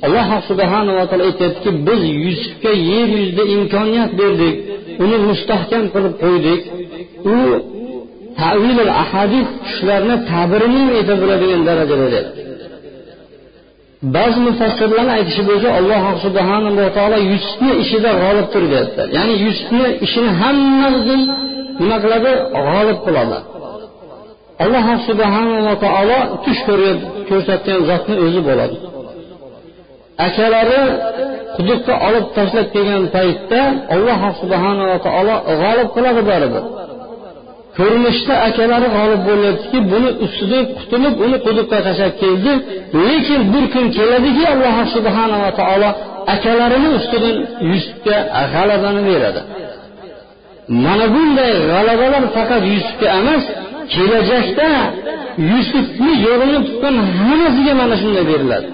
Alloh 0.06 0.30
subhanava 0.50 1.04
taolo 1.10 1.24
aytyaptiki 1.30 1.72
biz 1.88 2.02
yusufga 2.26 2.72
yer 2.92 3.08
yuzida 3.18 3.44
imkoniyat 3.56 4.12
berdik. 4.22 4.56
Uni 5.04 5.18
mustahkam 5.30 5.86
qilib 5.94 6.14
qo'ydik. 6.24 6.62
U 7.34 7.36
tavilul 8.40 8.92
ahadis 9.04 9.48
tushlarni 9.66 10.16
tabirini 10.32 10.82
ayta 10.98 11.14
biladigan 11.22 11.62
darajada 11.70 12.08
deyapti 12.16 12.53
ba'zi 14.16 14.40
mufassirlarni 14.48 15.12
aytishi 15.18 15.42
bo'yicha 15.50 15.70
alloh 15.80 16.04
subhanava 16.26 16.86
taolo 16.98 17.18
yusufni 17.32 17.72
ishida 17.84 18.10
g'olib 18.22 18.48
tur 18.54 18.64
deyaptilar 18.72 19.08
ya'ni 19.18 19.34
yusufni 19.46 19.88
ishini 20.06 20.30
hammasini 20.42 21.26
nima 21.82 21.98
qiladi? 22.04 22.32
G'olib 22.68 23.00
qiladi. 23.06 23.38
Alloh 24.64 24.88
subhanava 25.10 25.74
taolo 25.86 26.20
tush 26.46 26.62
ko'rsatgan 27.30 27.80
zotni 27.90 28.16
o'zi 28.26 28.42
bo'ladi. 28.50 28.76
Akalari 30.28 30.82
quduqqa 31.56 31.94
olib 32.08 32.26
tashlab 32.38 32.68
kelgan 32.76 33.04
paytda 33.16 33.62
alloh 33.96 34.22
subhanava 34.42 34.98
taolo 35.08 35.36
g'olib 35.62 35.88
qiladi 35.96 36.22
baribir. 36.32 36.64
Ko'rinishda 37.78 38.36
akalari 38.48 38.88
g'olib 38.96 39.22
bo'lyaptiki 39.30 39.80
buni 39.92 40.10
ustidan 40.26 40.64
qutulib 40.78 41.16
uni 41.26 41.38
quduqqa 41.46 41.78
tashlab 41.88 42.14
keldi. 42.24 42.54
Lekin 43.08 43.42
bir 43.54 43.66
kun 43.74 43.86
keladiki 43.98 44.44
alloh 44.54 44.76
subhanava 44.96 45.50
taolo 45.60 45.90
akalarini 46.36 46.90
ustidan 47.00 47.36
yusufga 47.72 48.18
g'alabani 48.54 49.02
beradi. 49.10 49.42
Mana 50.84 51.06
bunday 51.16 51.52
g'alabalar 51.70 52.24
faqat 52.36 52.64
yusufga 52.74 53.08
emas 53.20 53.44
kelajakda 53.94 54.70
yusufni 55.52 56.12
yo'lini 56.26 56.60
tutgan 56.68 56.96
hammasiga 57.18 57.74
mana 57.82 57.96
shunday 58.02 58.26
beriladi. 58.32 58.68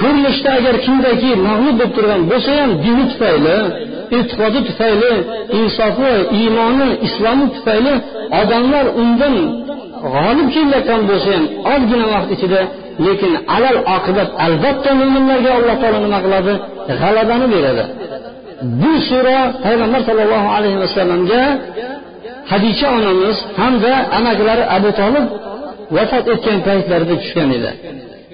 Ko'rinishda 0.00 0.50
agar 0.58 0.74
kimdaki 0.86 1.30
mag'lub 1.48 1.74
bo'lib 1.80 1.90
turgan 1.96 2.22
bo'lsa 2.30 2.50
ham 2.60 2.70
dini 2.84 3.04
tufayli 3.12 3.56
e'tiqodi 4.16 4.60
tufayli 4.68 5.12
insofi 5.58 6.12
iymoni 6.40 6.88
islomi 7.06 7.46
tufayli 7.56 7.94
odamlar 8.40 8.86
undan 9.02 9.34
g'olib 10.14 10.48
kelayotgan 10.54 11.02
bo'lsa 11.10 11.30
ham 11.36 11.44
ozgina 11.72 12.06
vaqt 12.14 12.30
ichida 12.36 12.60
lekin 13.06 13.32
alal 13.56 13.78
oqibat 13.96 14.28
albatta 14.46 14.90
mo'minlarga 15.00 15.50
alloh 15.58 15.76
taolo 15.82 15.98
nima 16.06 16.18
qiladi? 16.24 16.52
G'alabani 17.00 17.46
beradi. 17.54 17.84
Bu 18.80 18.92
sura 19.08 19.38
payg'ambar 19.64 20.00
sollallohu 20.08 20.48
alayhi 20.56 20.78
vasallamga 20.84 21.42
hadicha 22.52 22.86
onamiz 22.98 23.36
hamda 23.60 23.92
amakilari 24.18 24.64
abu 24.76 24.90
tolib 25.00 25.26
vafot 25.96 26.26
etgan 26.34 26.58
paytlarida 26.68 27.14
tushgan 27.22 27.50
edi. 27.58 27.70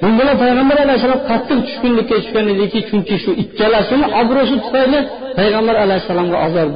Bu 0.03 0.09
bilan 0.19 0.37
payg'ambar 0.45 0.77
alayhissalom 0.85 1.21
qattiq 1.31 1.59
tushkunlikka 1.67 2.17
tushgan 2.23 2.47
ediki 2.55 2.79
chunki 2.89 3.17
shu 3.25 3.31
ikkalasini 3.43 4.07
obro'si 4.21 4.57
tufayli 4.65 5.01
payg'ambar 5.39 5.77
alayhissalomga 5.85 6.37
ozor 6.47 6.67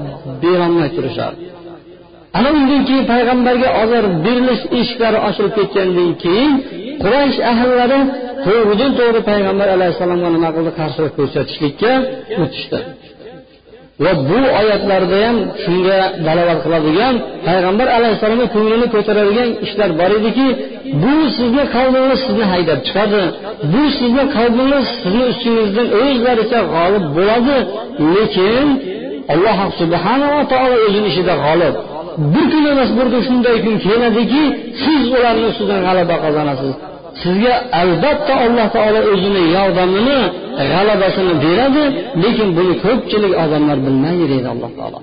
berolmay 0.43 0.89
turishardi. 0.97 1.43
Ana 2.39 2.49
undan 2.59 2.83
keyin 2.89 3.05
payg'ambarga 3.13 3.69
ozor 3.83 4.05
berilish 4.25 4.63
eshiklari 4.79 5.19
ochilib 5.29 5.53
ketgandan 5.59 6.11
keyin 6.25 6.53
quraysh 7.03 7.39
ahllari 7.53 8.01
to'g'ridan 8.47 8.93
to'g'ri 8.99 9.21
payg'ambar 9.31 9.69
alayhissalomga 9.77 10.29
nima 10.37 10.51
qildi? 10.57 10.71
Qarshilik 10.81 11.13
ko'rsatishlikka 11.19 11.93
o'tishdi. 12.43 12.79
Va 14.05 14.13
bu 14.29 14.39
oyatlarda 14.61 15.17
ham 15.27 15.37
shunga 15.65 15.99
dalolat 16.27 16.59
qiladigan 16.65 17.15
payg'ambar 17.47 17.89
alayhissalomni 17.97 18.47
ko'nglini 18.55 18.87
ko'taradigan 18.95 19.49
ishlar 19.67 19.91
bor 20.01 20.11
ediki 20.19 20.47
bu 21.03 21.15
sizni 21.39 21.65
qalbingiz 21.77 22.19
sizni 22.27 22.45
haydab 22.53 22.79
chiqadi. 22.87 23.23
Bu 23.73 23.83
sizni 23.99 24.25
qalbingiz 24.37 24.85
sizni 25.03 25.25
ustingizdan 25.33 25.89
o'zlaricha 26.03 26.61
g'olib 26.75 27.05
bo'ladi 27.17 27.57
lekin 28.15 28.67
alloh 29.33 29.59
subhanava 29.81 30.41
taolo 30.53 30.77
o'zini 30.87 31.09
ishida 31.13 31.35
g'olib. 31.45 31.75
Bir 32.33 32.47
kun 32.53 32.65
emas 32.73 32.91
bir 32.99 33.07
kun 33.13 33.23
shunday 33.29 33.57
kun 33.65 33.75
keladiki 33.87 34.43
siz 34.83 35.03
ularni 35.17 35.47
ustidan 35.53 35.81
g'alaba 35.87 36.17
qozonasiz. 36.25 36.73
Sizga 37.23 37.55
albatta 37.83 38.35
alloh 38.47 38.67
taolo 38.77 39.01
o'zini 39.13 39.43
yordamini 39.57 40.19
g'alabasini 40.73 41.35
beradi 41.45 41.85
lekin 42.23 42.49
buni 42.59 42.75
ko'pchilik 42.85 43.33
odamlar 43.45 43.79
bilmaydi 43.87 44.25
deydi 44.33 44.49
alloh 44.55 44.73
taolo. 44.79 45.01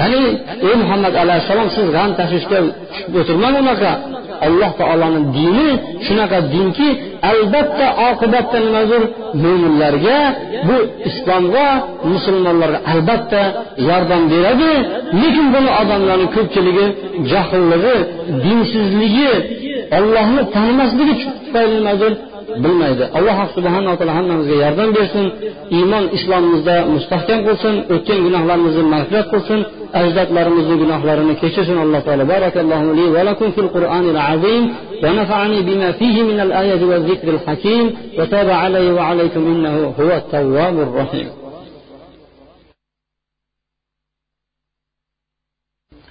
Ya'ni 0.00 0.22
ey 0.68 0.74
muhammad 0.82 1.14
alayhissalom 1.22 1.68
siz 1.76 1.86
g'am 1.96 2.10
tashvishga 2.18 2.58
tushib 2.90 3.14
o'tirmang 3.20 3.54
unaqa. 3.62 3.92
Alloh 4.46 4.70
taoloni 4.80 5.20
dini 5.36 5.68
shunaqa 6.06 6.38
dinki 6.54 6.88
albatta 7.30 7.86
oqibatda 8.08 8.58
nimadir 8.66 9.02
mo'minlarga 9.44 10.18
bu 10.68 10.76
islomga 11.08 11.66
musulmonlarga 12.12 12.78
albatta 12.92 13.42
yordam 13.88 14.22
beradi. 14.32 14.72
Lekin 15.20 15.46
buni 15.54 15.70
odamlarni 15.80 16.26
ko'pchiligi 16.36 16.86
johilligi 17.32 17.96
dinsizligi 18.44 19.32
ollohni 19.98 20.42
tanimasligi 20.54 21.14
tufayli 21.44 21.74
nimadir 21.78 22.12
bilmaydi 22.62 23.04
alloh 23.18 23.38
subhanaa 23.56 23.94
taolo 23.98 24.12
hammamizga 24.18 24.54
yordam 24.64 24.90
bersin 24.96 25.26
iymon 25.78 26.04
islomimizda 26.16 26.74
mustahkam 26.94 27.40
qilsin 27.46 27.74
o'tgan 27.94 28.18
gunohlarimizni 28.26 28.84
mag'firat 28.94 29.26
qilsin 29.32 29.60
ajdodlarimizni 30.00 30.74
gunohlarini 30.82 31.34
kechirsin 31.42 31.76
alloh 31.84 32.00
taolo 32.06 32.24
barakallohu 32.34 32.86
li 32.98 33.06
va 33.14 33.20
lakum 33.28 33.48
fil 33.56 33.70
qur'anil 33.76 34.20
azim 34.32 34.64
ونفعني 35.04 35.58
بما 35.68 35.88
فيه 35.92 36.16
من 36.30 36.38
الآية 36.46 36.82
والذكر 36.90 37.28
الحكيم 37.36 37.86
وتاب 38.18 38.48
علي 38.62 38.86
وعليكم 38.92 39.42
إنه 39.52 39.94
هو 40.00 40.10
التواب 40.22 40.76
الرحيم 40.86 41.28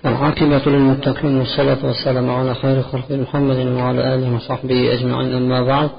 العاقبة 0.04 0.62
للمتقين 0.66 1.36
والصلاة 1.36 1.86
والسلام 1.86 2.30
على 2.30 2.54
خير 2.54 2.82
خلق 2.82 3.10
محمد 3.10 3.56
وعلى 3.56 4.14
آله 4.14 4.36
وصحبه 4.36 4.94
أجمعين 4.94 5.32
أما 5.34 5.62
بعد 5.62 5.90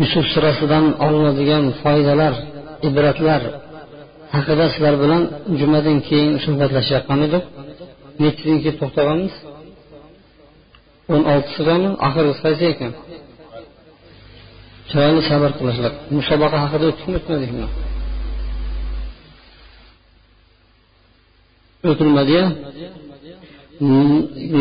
yusuf 0.00 0.26
surasidan 0.34 0.84
olinadigan 1.06 1.64
foydalar 1.82 2.34
ibratlar 2.88 3.42
haqida 4.34 4.64
sizlar 4.72 4.94
bilan 5.02 5.22
jumadan 5.60 5.98
keyin 6.08 6.34
suhbatlashayotgan 6.44 7.20
edik 7.26 7.44
nechidan 8.22 8.58
keyin 8.62 8.76
to'xtaganmiz 8.80 9.34
o'n 11.12 11.22
oltisigami 11.32 11.90
oxirgisi 12.06 12.40
qaysi 12.46 12.64
ekan 12.72 12.92
chiroyli 14.88 15.22
sabr 15.30 15.50
qilishlik 15.58 15.94
musobaqa 16.18 16.58
haqida 16.64 16.84
o'tdikmi 16.90 17.16
o'tmadikmi 17.20 17.66
o'tilmadiya 21.90 22.44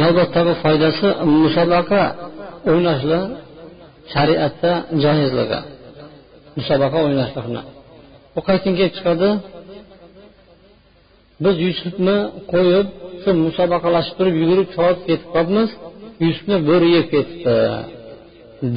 navbatdagi 0.00 0.52
foydasi 0.62 1.08
musobaqa 1.42 2.02
o'ynashlar 2.70 3.22
shariatda 4.14 4.72
joizligi 5.04 5.60
musobaqa 6.58 6.98
o'ynashlikni. 7.06 7.62
U 8.38 8.40
qayerdan 8.46 8.74
kelib 8.78 8.92
chiqadi. 8.96 9.28
Biz 11.44 11.56
yusufni 11.66 12.16
qo'yib 12.52 12.86
shu 13.22 13.30
musobaqalashib 13.46 14.14
turib 14.18 14.34
yugurib 14.42 14.68
chopib 14.76 15.02
ketib 15.08 15.28
qolibmiz. 15.34 15.70
Yusufni 16.24 16.56
bo'ri 16.68 16.88
yeb 16.96 17.06
ketibdi. 17.14 17.56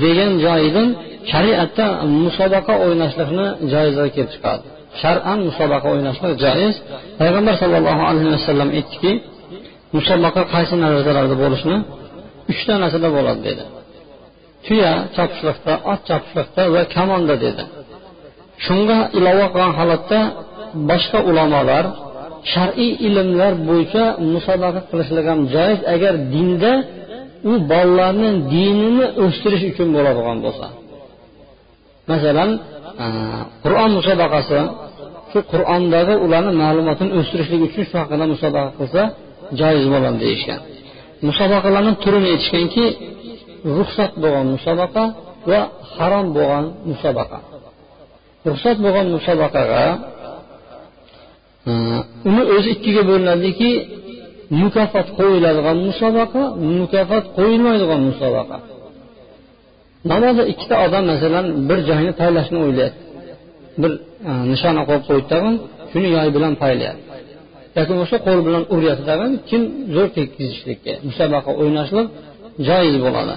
Degan 0.03 0.31
joyidan 0.45 0.87
shariatda 1.31 1.85
musobaqa 2.23 2.73
o'ynashlikni 2.85 3.47
joizligi 3.73 4.11
kelib 4.15 4.31
chiqadi. 4.35 4.65
Shar'an 5.01 5.39
musobaqa 5.49 5.87
o'ynashlik 5.95 6.33
joiz 6.45 6.75
payg'ambar 7.19 7.55
sollallohu 7.61 8.03
alayhi 8.09 8.29
vasallam 8.37 8.69
aytdiki 8.79 9.11
musobaqa 9.97 10.41
qaysi 10.53 10.75
narsalarda 10.83 11.35
bo'lishni 11.43 11.77
uchta 12.51 12.73
narsada 12.81 13.09
bo'ladi 13.15 13.41
dedi. 13.47 13.63
Tuya 14.65 14.91
chopishliqda 15.15 15.73
ot 15.91 15.99
chopishliqda 16.09 16.63
va 16.73 16.81
kamonda 16.95 17.35
dedi. 17.45 17.63
Shunga 18.65 18.97
ilova 19.17 19.45
qilgan 19.53 19.73
holatda 19.79 20.19
boshqa 20.89 21.19
ulamolar 21.29 21.85
shar'iy 22.53 22.91
ilmlar 23.07 23.53
bo'yicha 23.69 24.03
musobaqa 24.33 24.81
qilishlik 24.89 25.25
ham 25.31 25.39
joiz 25.55 25.79
agar 25.95 26.13
dinda 26.33 26.73
u 27.51 27.53
bolalarni 27.71 28.29
dinini 28.53 29.05
o'stirish 29.23 29.63
uchun 29.71 29.87
bo'ladigan 29.95 30.37
bo'lsa. 30.45 30.67
Masalan 32.11 32.49
qur'on 33.63 33.89
musobaqasi 33.97 34.59
shu 35.31 35.39
qur'ondagi 35.51 36.13
ularni 36.25 36.51
ma'lumotini 36.63 37.11
o'stirishlik 37.19 37.61
uchun 37.67 37.83
shu 37.89 37.95
haqida 38.01 38.25
musobaqa 38.33 38.71
qilsa 38.79 39.01
joiz 39.59 39.85
bo'ladi 39.93 40.17
deyishgan. 40.23 40.61
Musobaqalarni 41.27 41.93
turini 42.03 42.27
aytishganki 42.33 42.85
ruxsat 43.77 44.11
bo'lgan 44.23 44.47
musobaqa 44.55 45.03
va 45.49 45.59
harom 45.95 46.27
bo'lgan 46.37 46.65
musobaqa. 46.91 47.39
Ruxsat 48.49 48.77
bo'lgan 48.85 49.07
musobaqaga 49.15 49.83
e, 51.69 51.71
uni 52.29 52.43
o'zi 52.55 52.69
ikkiga 52.75 53.03
bo'linadiki 53.09 53.71
mukofot 54.61 55.07
qo'yiladigan 55.19 55.77
musobaqa 55.89 56.43
mukofot 56.79 57.25
qo'yilmaydigan 57.37 58.01
musobaqa. 58.09 58.57
Namozda 60.11 60.43
ikkita 60.53 60.75
odam 60.85 61.03
masalan 61.11 61.45
bir 61.69 61.79
joyni 61.89 62.11
paylashni 62.21 62.57
o'ylayapti 62.65 63.03
bir 63.81 63.91
e, 64.29 64.31
nishona 64.51 64.81
qo'yib 64.89 65.03
qo'ydi 65.09 65.25
tag'in 65.33 65.55
shuni 65.91 66.09
yoy 66.17 66.27
bilan 66.35 66.53
paylayapti 66.63 67.06
yoki 67.77 67.91
bo'lmasa 67.91 68.15
qo'l 68.25 68.39
bilan 68.47 68.63
uryapti 68.75 69.13
kim 69.49 69.61
zo'r 69.95 70.09
tekkizishlikka 70.17 70.93
musobaqa 71.07 71.51
o'ynashlik 71.61 72.07
joiz 72.67 72.95
bo'ladi. 73.05 73.35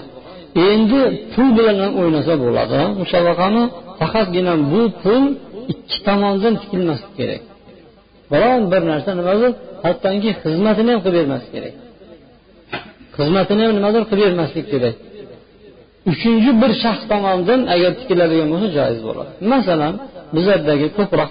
Endi 0.68 1.02
pul 1.32 1.48
bilan 1.58 1.76
ham 1.82 1.92
o'ynasa 2.00 2.34
bo'ladi. 2.44 2.80
Musobaqani 3.02 3.62
faqatgina 4.00 4.54
bu 4.72 4.82
pul 5.02 5.22
ikki 5.72 5.98
tomondan 6.06 6.54
tikilmasligi 6.62 7.14
kerak. 7.18 7.42
Biron 8.32 8.62
bir 8.72 8.82
narsa 8.90 9.10
nimadir 9.20 9.50
hattoki 9.84 10.30
xizmatini 10.42 10.90
ham 10.94 11.00
qilib 11.04 11.16
bermaslik 11.20 11.52
kerak. 11.56 11.74
Xizmatini 13.18 13.62
ham 13.66 13.72
nimadir 13.78 14.02
qilib 14.10 14.24
bermaslik 14.28 14.66
kerak. 14.72 14.94
Uchinchi 16.12 16.50
bir 16.62 16.72
shaxs 16.82 17.04
tomonidan 17.12 17.60
agar 17.74 17.92
tikiladigan 18.00 18.48
bo'lsa 18.52 18.68
joiz 18.78 19.00
bo'ladi. 19.08 19.32
Masalan 19.52 19.94
bizlardagi 20.36 20.86
ko'proq 20.98 21.30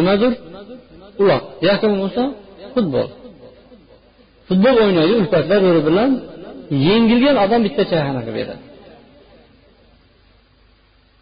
nimadir 0.00 0.32
uloq. 1.22 1.42
Yoki 1.68 1.86
bo'lsa 2.02 2.22
futbol. 2.74 3.08
Futbol 4.48 4.76
o'ynaydi 4.84 5.14
ulfatlar 5.20 5.58
bir 5.66 5.76
bilan 5.88 6.10
yengilgan 6.86 7.36
odam 7.44 7.60
bitta 7.66 7.82
choyxona 7.90 8.20
qilib 8.26 8.36
beradi. 8.40 8.62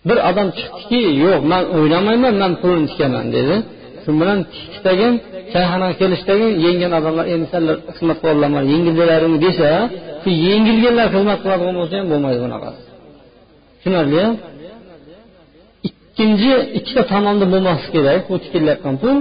Bir 0.09 0.19
odam 0.31 0.49
chiqdiki 0.59 1.01
yo'q 1.25 1.41
man 1.53 1.63
o'ynamayman 1.77 2.35
man 2.43 2.53
pulini 2.61 2.87
tikaman 2.91 3.27
dedi. 3.37 3.57
Shu 4.03 4.11
bilan 4.21 4.39
tikdagi 4.55 5.09
choyxonaga 5.53 5.95
kelishdagi 6.01 6.47
yenggan 6.65 6.93
odamlar 6.99 7.27
endi 7.35 7.47
sanlar 7.53 7.77
xizmat 7.97 8.17
qila 8.21 8.33
olaman 8.39 8.65
yengildilaringni 8.73 9.39
desa 9.47 9.69
shu 10.23 10.31
yengilganlar 10.47 11.07
xizmat 11.15 11.39
qiladigan 11.43 11.75
bo'lsa 11.81 11.95
ham 12.01 12.07
bo'lmaydi 12.13 12.41
bunaqasi 12.47 12.81
tushunarlia 13.77 14.27
ikkinchi 16.17 16.53
ikkita 16.79 17.03
tomonda 17.13 17.47
bo'lmasligi 17.53 17.91
kerak 17.95 18.23
bu 18.31 18.37
tikilayotgan 18.45 18.95
pul. 19.03 19.17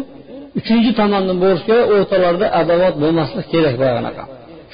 Uchinchi 0.59 0.91
tomonda 1.01 1.33
bo'lishi 1.43 1.63
kerak 1.69 1.85
o'rtalarida 1.95 2.47
adovat 2.61 2.95
bo'lmasligi 3.03 3.47
kerak 3.53 3.75
boyag'anaqa 3.81 4.23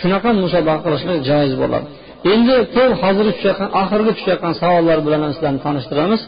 shunaqa 0.02 0.30
musobaqa 0.44 0.82
qilishlik 0.86 1.20
joiz 1.30 1.54
bo'ladi. 1.62 1.88
Endi 2.34 2.56
ko'p 2.76 2.92
hozirgi 3.04 3.32
tushayotgan 3.38 3.70
oxirgi 3.82 4.12
tushayotgan 4.18 4.54
savollar 4.62 4.98
bilan 5.06 5.22
sizlarni 5.36 5.62
tanishtiramiz. 5.66 6.22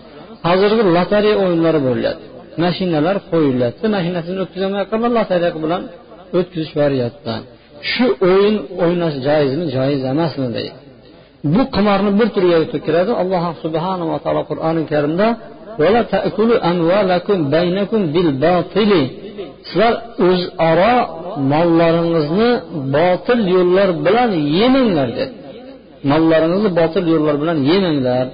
Hozirgi 0.48 0.84
lotereya 0.98 1.36
o'yinlari 1.44 1.80
bo'lyapti. 1.88 2.26
Mashinalar 2.64 3.16
qo'yilyapti. 3.32 3.86
Mashinasini 3.96 4.40
o'tkazolmayotganlar 4.44 5.12
lotereya 5.20 5.52
bilan 5.66 5.82
o'tkazish 6.38 6.74
variantdan 6.82 7.42
shu 7.92 8.06
o'yin 8.32 8.56
o'ynash 8.84 9.18
joizmi? 9.28 9.66
Joiz 9.76 10.02
emasmi 10.14 10.48
deydi. 10.58 10.78
Bu 11.54 11.62
qimorni 11.76 12.12
bir 12.20 12.28
turiga 12.36 12.58
kiradi. 12.88 13.12
Alloh 13.22 13.44
subhanava 13.64 14.18
taolo 14.24 14.42
qur'oni 14.50 14.82
karimda 14.92 15.28
sizlar 19.68 19.94
o'zaro 20.28 20.96
mollaringizni 21.52 22.50
botil 22.96 23.40
yo'llar 23.56 23.90
bilan 24.06 24.30
yemanglar 24.60 25.10
dedi 25.20 25.34
mollaringizni 26.12 26.70
botil 26.80 27.06
yo'llar 27.14 27.36
bilan 27.42 27.58
yemanglar 27.72 28.26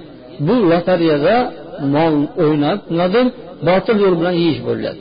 bu 0.46 0.54
lotereyada 0.70 1.36
mol 1.94 2.14
o'ynab 2.44 2.78
nimadir 2.90 3.26
botil 3.68 3.96
yo'l 4.04 4.14
bilan 4.20 4.34
yeyish 4.42 4.60
bo'ladi 4.68 5.00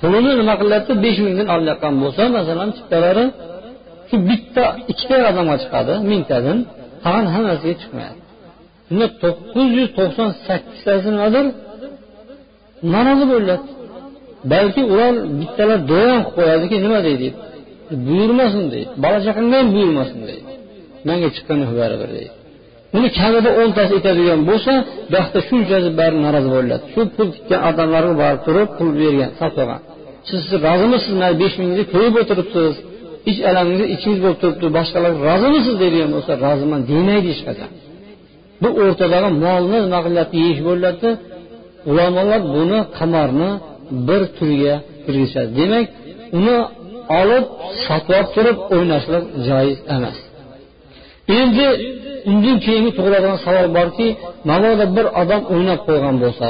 pulini 0.00 0.32
nima 0.40 0.54
qilyapti 0.62 0.92
besh 1.04 1.18
mingdan 1.26 1.48
olayotgan 1.56 1.94
bo'lsa 2.02 2.22
masalan 2.36 2.68
chiptalari 2.76 3.24
shu 4.08 4.16
bitta 4.28 4.64
ikkita 4.92 5.16
odamga 5.30 5.56
chiqadi 5.62 5.94
mingtadan 6.10 6.58
qolgan 7.04 7.26
hammasiga 7.34 7.74
chiqmayapti 7.82 8.29
shunda 8.90 9.06
to'qqiz 9.22 9.68
yuz 9.78 9.88
to'qson 9.98 10.28
sakkiztasi 10.46 11.08
nimadir 11.14 11.44
norozi 12.92 13.24
bo'lyapti. 13.32 13.72
Balki 14.52 14.82
ular 14.92 15.12
bittalar 15.40 15.78
duo 15.90 16.04
qilib 16.06 16.28
qo'yadiki 16.36 16.76
nima 16.84 16.98
deydi? 17.08 17.28
Buyurmasin 18.06 18.64
deydi. 18.72 18.90
Bola 19.04 19.18
chaqangga 19.26 19.56
ham 19.60 19.68
buyurmasin 19.74 20.20
deydi. 20.30 20.50
Manga 21.08 21.28
chiqqani 21.36 21.64
baribir 21.80 22.10
deydi. 22.16 22.32
Buni 22.92 23.08
kamida 23.18 23.50
o'ntasi 23.60 23.92
etadigan 24.00 24.40
bo'lsa 24.50 24.72
bu 25.10 25.14
yoqda 25.18 25.38
shunchasi 25.48 25.88
bari 26.00 26.16
norozi 26.26 26.48
bo'ladi 26.56 26.84
shu 26.92 27.00
pul 27.14 27.28
tikkan 27.34 27.60
odamlarga 27.68 28.14
borib 28.22 28.40
turib 28.46 28.68
pul 28.78 28.88
bergan 29.00 29.30
sotgan 29.40 29.80
siz 30.28 30.42
rozimisiz 30.66 31.12
mana 31.20 31.30
besh 31.42 31.54
mingingizni 31.60 31.86
ko'yib 31.94 32.14
o'tiribsiz. 32.22 32.72
Ich 33.30 33.38
alamingiz 33.50 33.88
ichingiz 33.94 34.20
bo'lib 34.24 34.38
turibdi 34.42 34.66
boshqalar 34.78 35.12
rozimisiz 35.28 35.74
deydigan 35.82 36.10
bo'lsa 36.16 36.32
roziman 36.44 36.80
demaydi 36.90 37.28
hech 37.32 37.42
qachon. 37.48 37.70
Bu 38.62 38.68
o'rtadagi 38.82 39.30
molni 39.44 39.78
nima 39.84 39.98
qilyapti 40.06 40.36
yeyish 40.42 40.60
bo'lyapti. 40.68 41.10
Ulamolar 41.90 42.40
buni 42.56 42.78
qimorni 42.98 43.50
bir 44.08 44.22
turga 44.36 44.74
kirgizishadi. 45.04 45.50
Demak 45.58 45.86
uni 46.38 46.56
olib 47.20 47.44
sotib 47.84 48.26
turib 48.34 48.56
o'ynashlik 48.74 49.24
joiz 49.48 49.78
emas. 49.96 50.18
Endi 51.38 51.66
undan 52.30 52.56
keyingi 52.64 52.90
tug'iladigan 52.96 53.38
savol 53.46 53.68
borki 53.78 54.06
mabodo 54.50 54.84
bir 54.96 55.06
odam 55.20 55.42
o'ynab 55.54 55.80
qo'ygan 55.86 56.16
bo'lsa 56.22 56.48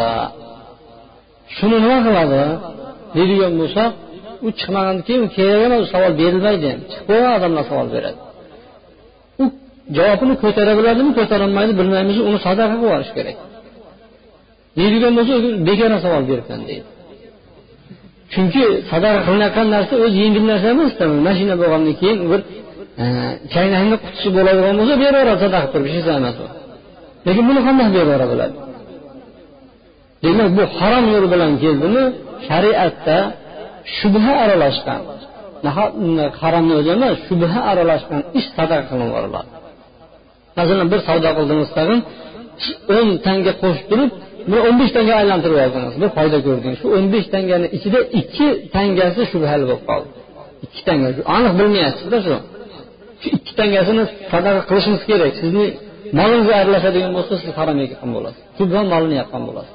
shuni 1.57 1.77
nima 1.85 1.99
qiladi? 2.07 2.43
Deydigan 3.17 3.55
bo'lsa 3.61 3.83
u 4.47 4.49
chiqmagandan 4.59 5.05
keyin 5.09 5.25
kerak 5.37 5.61
emas 5.67 5.83
savol 5.95 6.13
berilmaydi. 6.21 6.71
Chiqib 6.91 7.05
qo'ygan 7.09 7.33
odamlar 7.39 7.65
savol 7.71 7.89
beradi. 7.97 8.19
Javobini 9.97 10.35
ko'tara 10.43 10.73
biladimi 10.79 11.13
ko'tarolmaydi 11.19 11.73
bilmaymiz. 11.81 12.17
Uni 12.29 12.39
sadaqa 12.47 12.75
qilib 12.75 12.85
yuborish 12.87 13.13
kerak. 13.17 13.37
Deydigan 14.79 15.13
bo'lsa 15.19 15.33
begona 15.69 15.99
savol 16.05 16.23
beribman 16.31 16.61
deydi. 16.69 16.89
Chunki 18.33 18.65
sadaqa 18.91 19.21
qilinayotgan 19.27 19.67
narsa 19.75 19.95
o'zi 20.05 20.17
yengil 20.25 20.45
narsa 20.51 20.67
emasda 20.75 21.05
mashina 21.27 21.55
bo'lgandan 21.63 21.95
keyin 22.01 22.19
bir 22.31 22.41
e, 23.03 23.05
chaynakni 23.55 23.97
qutisi 24.05 24.29
bo'ladigan 24.37 24.75
bo'lsa 24.81 24.95
beraveradi 25.05 25.41
sadaqa 25.45 25.67
qilib 25.73 25.87
hech 25.95 26.07
narsa 26.07 26.19
emas 26.23 26.37
u. 26.45 26.47
Lekin 27.27 27.45
buni 27.49 27.61
qanday 27.67 27.89
beraveradi 27.95 28.31
biladi 28.35 28.57
demak 30.25 30.49
bu 30.57 30.63
harom 30.79 31.05
yo'l 31.15 31.27
bilan 31.33 31.53
keldimi? 31.63 32.03
Shariatda 32.49 33.19
shubha 33.99 34.33
aralashgan 34.45 35.03
haromni 36.43 36.75
o'zi 36.81 36.91
emas 36.97 37.17
shubha 37.29 37.61
aralashgan 37.71 38.21
ish 38.39 38.49
sadaqa 38.57 38.85
qilib 38.91 39.07
yuboriladi 39.09 39.60
masalan 40.61 40.87
bir 40.93 41.01
savdo 41.09 41.31
qildingiz 41.39 41.71
tag'in 41.79 42.01
o'n 42.97 43.09
tanga 43.27 43.53
qo'shib 43.63 43.87
turib 43.91 44.11
bir 44.51 44.61
o'n 44.67 44.75
besh 44.81 44.93
tanga 44.97 45.13
aylantirib 45.21 45.59
oldingiz 45.65 45.95
bir 46.03 46.11
foyda 46.17 46.39
ko'rdingiz. 46.47 46.79
Shu 46.83 46.89
o'n 46.97 47.07
besh 47.15 47.27
tangani 47.35 47.67
ichida 47.77 48.01
ikki 48.21 48.49
tangasi 48.77 49.21
shubhali 49.33 49.65
bo'lib 49.71 49.85
qoldi. 49.91 50.09
Ikki 50.65 50.83
tanga 50.89 51.09
aniq 51.37 51.53
bilmayapsizda 51.61 52.19
shu. 52.27 52.37
Shu 53.23 53.29
ikki 53.37 53.53
tangasini 53.61 54.05
sadaqa 54.33 54.61
qilishingiz 54.69 55.03
kerak. 55.11 55.33
Sizni 55.43 55.67
molingizga 56.19 56.55
aralashadigan 56.61 57.13
bo'lsa 57.17 57.35
siz 57.43 57.51
harom 57.59 57.77
yegan 57.85 58.11
bo'lasiz. 58.17 58.43
Shubha 58.59 58.81
molini 58.93 59.17
yoqqan 59.21 59.43
bo'lasiz. 59.49 59.75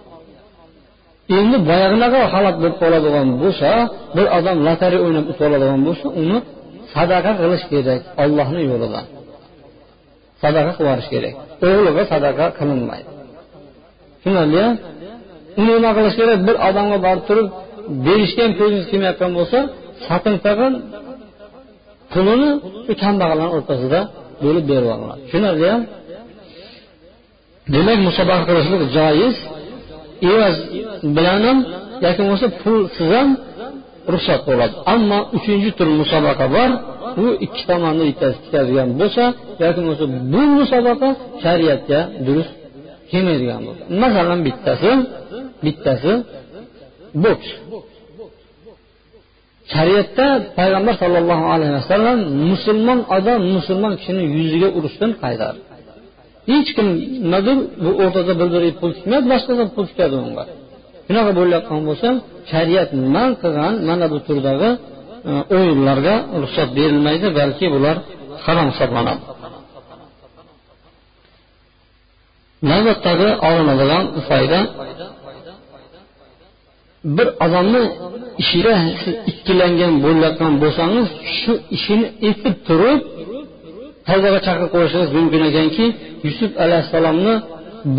Endi 1.40 1.58
boyaginaqa 1.70 2.20
holat 2.34 2.56
bo'lib 2.62 2.76
qoladigan 2.84 3.28
bo'lsa 3.44 3.70
bir 4.16 4.26
odam 4.38 4.58
lotereya 4.68 5.02
o'ynab 5.06 5.26
o'tib 5.32 5.44
oladigan 5.50 5.82
bo'lsa 5.88 6.08
uni 6.22 6.38
sadaqa 6.96 7.32
qilish 7.42 7.64
kerak 7.72 8.02
ollohni 8.24 8.62
yo'lida 8.72 9.02
sadaqa 10.46 10.72
qilib 10.78 10.88
yuborish 10.88 11.10
kerak 11.14 11.34
o'g'liga 11.68 12.04
sadaqa 12.14 12.46
qilinmaydi. 12.60 13.10
Tushunarli 14.22 14.64
uni 15.60 15.72
nima 15.78 15.92
qilish 15.98 16.16
kerak? 16.20 16.40
Bir 16.48 16.56
odamga 16.68 16.98
borib 17.06 17.24
turib 17.30 17.48
berishga 18.06 18.42
ham 18.46 18.54
ko'zingiz 18.60 18.86
kelmayotgan 18.92 19.32
bo'lsa 19.38 19.60
soting 20.08 20.38
tag'in 20.46 20.74
pulini 22.12 22.50
shu 22.86 22.94
kambag'allarni 23.04 23.54
o'rtasida 23.58 24.00
bo'lib 24.44 24.64
berib 24.72 24.86
yuboriladi 24.88 25.22
tushunarli 25.26 25.72
demak 27.74 28.00
musobaqa 28.08 28.44
qilishlik 28.50 28.82
joiz. 28.98 29.36
Evaz 30.32 30.56
bilan 31.16 31.40
ham 31.48 31.60
yoki 32.06 32.20
bo'lmasa 32.22 32.48
pulsiz 32.62 33.10
ham 33.16 33.30
ruxsat 34.14 34.42
bo'ladi. 34.50 34.76
Ammo 34.94 35.20
uchinchi 35.38 35.70
tur 35.78 35.88
musobaqa 36.02 36.46
bor. 36.56 36.72
Bu 37.18 37.28
ikki 37.46 37.64
tomonni 37.70 38.04
bittasi 38.10 38.38
tikadigan 38.46 38.90
bo'lsa 39.02 39.24
yoki 39.62 39.80
bo'lmasa 39.82 40.06
bu 40.34 40.42
musobaqa 40.60 41.10
shariatga 41.44 42.00
durust 42.26 42.54
kelmaydigan 43.12 43.62
bo'lsa 43.68 43.84
masalan 44.04 44.40
bittasi 44.48 44.92
bittasi 45.66 46.12
boks. 47.24 47.50
Shariatda 49.74 50.28
payg'ambar 50.58 50.96
sollallohu 51.02 51.46
alayhi 51.54 51.74
vasallam 51.80 52.18
musulmon 52.52 53.00
odam 53.18 53.40
musulmon 53.56 53.94
kishini 54.00 54.24
yuziga 54.38 54.70
urishdan 54.78 55.12
qaytardi. 55.24 55.62
Hech 56.52 56.70
kim 56.76 56.88
nimadir 57.24 57.58
bu 57.84 57.90
o'rtada 58.04 58.34
bir 58.40 58.48
biriga 58.54 58.76
pul 58.82 58.92
tikmaydi 58.98 59.28
boshqadan 59.34 59.68
pul 59.76 59.86
tikadi 59.92 60.16
unga. 60.28 60.44
Shunaqa 61.08 61.32
bo'layotgan 61.40 61.82
bo'lsa 61.90 62.10
shariat 62.52 62.90
man 63.16 63.30
qilgan 63.42 63.74
mana 63.90 64.06
bu 64.14 64.18
turdagi 64.28 64.70
e, 65.30 65.34
o'yinlarga 65.56 66.16
ruxsat 66.42 66.70
berilmaydi 66.78 67.28
balki 67.40 67.66
bular 67.76 67.96
harom 68.46 68.68
hisoblanadi. 68.72 69.22
Navbatdagi 72.72 73.30
olinadigan 73.50 74.04
foyda 74.30 74.60
bir 77.18 77.28
odamni 77.46 77.84
ishida 78.42 78.74
siz 79.02 79.16
ikkilangan 79.32 79.94
bo'layotgan 80.06 80.54
bo'lsangiz 80.64 81.08
shu 81.40 81.54
ishini 81.78 82.08
etib 82.30 82.56
turib 82.68 83.00
tavbaga 84.08 84.40
chaqirib 84.46 84.72
qo'yishingiz 84.76 85.10
mumkin 85.18 85.42
ekanki 85.50 85.86
yusuf 86.28 86.52
alayhissalomni 86.64 87.36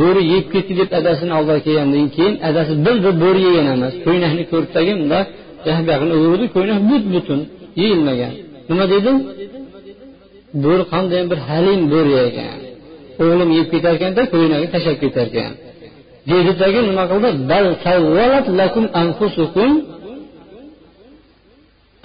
bo'ri 0.01 0.23
yeb 0.35 0.45
ketdi 0.53 0.73
deb 0.81 0.91
adasini 1.01 1.33
oldiga 1.39 1.61
kelgandan 1.67 2.09
keyin 2.17 2.35
adasi 2.49 2.73
bir 2.87 2.97
bir 3.05 3.15
bo'ri 3.23 3.41
yegan 3.49 3.67
emas. 3.75 3.95
Ko'ynakni 4.07 4.45
ko'rib 4.53 4.71
tagimda 4.77 5.19
buyog'ini 5.67 6.15
o'girdi. 6.17 6.47
Ko'ynak 6.57 6.79
but 6.91 7.05
butun 7.15 7.41
yeyilmagan. 7.81 8.33
Nima 8.69 8.85
dedi 8.95 9.11
bo'ri 10.65 10.85
qanday 10.93 11.23
bir 11.31 11.39
halim 11.49 11.81
bo'ri 11.93 12.13
ekan. 12.29 12.59
O'g'lim 13.23 13.51
yeb 13.59 13.67
ketarkanda 13.75 14.23
ko'ynagini 14.35 14.71
tashlab 14.75 14.97
ketarkan. 15.05 15.53
Tagi 16.63 16.81
nima 16.91 17.05
qildi? 17.13 17.31
Bal 17.51 17.67
lakum 18.61 18.85
anfusukum 19.03 19.71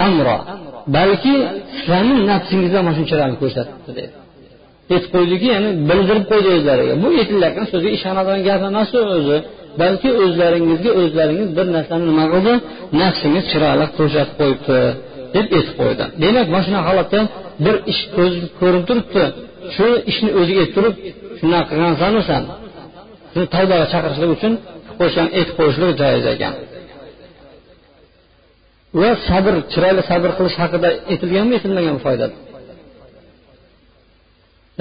amro 0.08 0.38
balki 0.98 1.34
sizlarni 1.76 2.16
nafsingizdan 2.32 2.82
mana 2.86 2.96
shunchalarni 3.00 3.38
ko'rsatibdi 3.42 3.92
dedi. 4.00 4.12
Aytib 4.96 5.10
qo'ydiki 5.16 5.48
ya'ni 5.54 5.70
bildirib 5.90 6.26
qo'ydi 6.32 6.50
o'zlariga. 6.58 6.94
Bu 7.04 7.08
aytilayotgan 7.22 7.66
so'zga 7.74 7.90
ishonadigan 7.98 8.42
gap 8.48 8.62
emas 8.70 8.90
u 8.98 9.00
o'zi 9.18 9.38
balki 9.82 10.10
o'zlaringizga 10.24 10.92
o'zlaringiz 11.02 11.50
bir 11.58 11.68
narsani 11.76 12.04
nima 12.12 12.26
qildi? 12.34 12.54
Nafsingiz 13.02 13.44
chiroyli 13.52 13.86
ko'rsatib 13.98 14.36
qo'yibdi 14.42 14.80
deb 15.36 15.46
aytib 15.58 15.76
qo'ydi. 15.80 16.04
Demak 16.24 16.48
mana 16.54 16.64
shunaqa 16.68 16.88
holatda 16.92 17.20
bir 17.66 17.76
ish 17.92 18.02
ko'rinib 18.60 18.86
turibdi. 18.90 19.24
Shu 19.76 19.88
ishni 20.12 20.30
o'ziga 20.40 20.60
aytib 20.64 20.76
turib 20.78 20.96
shunaqa 21.40 21.66
qilgansanu 21.72 22.20
san 22.30 22.44
shuni 23.32 23.48
tavbaga 23.56 23.86
chaqirishlik 23.94 24.32
uchun 24.38 24.54
qo'yishgan 25.00 25.28
aytib 25.38 25.54
qo'yishlik 25.60 25.92
joiz 26.02 26.26
ekan. 26.34 26.54
Va 29.02 29.10
sabr 29.28 29.54
chiroyli 29.72 30.02
sabr 30.12 30.30
qilish 30.38 30.58
haqida 30.64 30.90
aytilganmi 31.12 31.54
aytilmaganmi 31.58 32.02
foyda? 32.08 32.26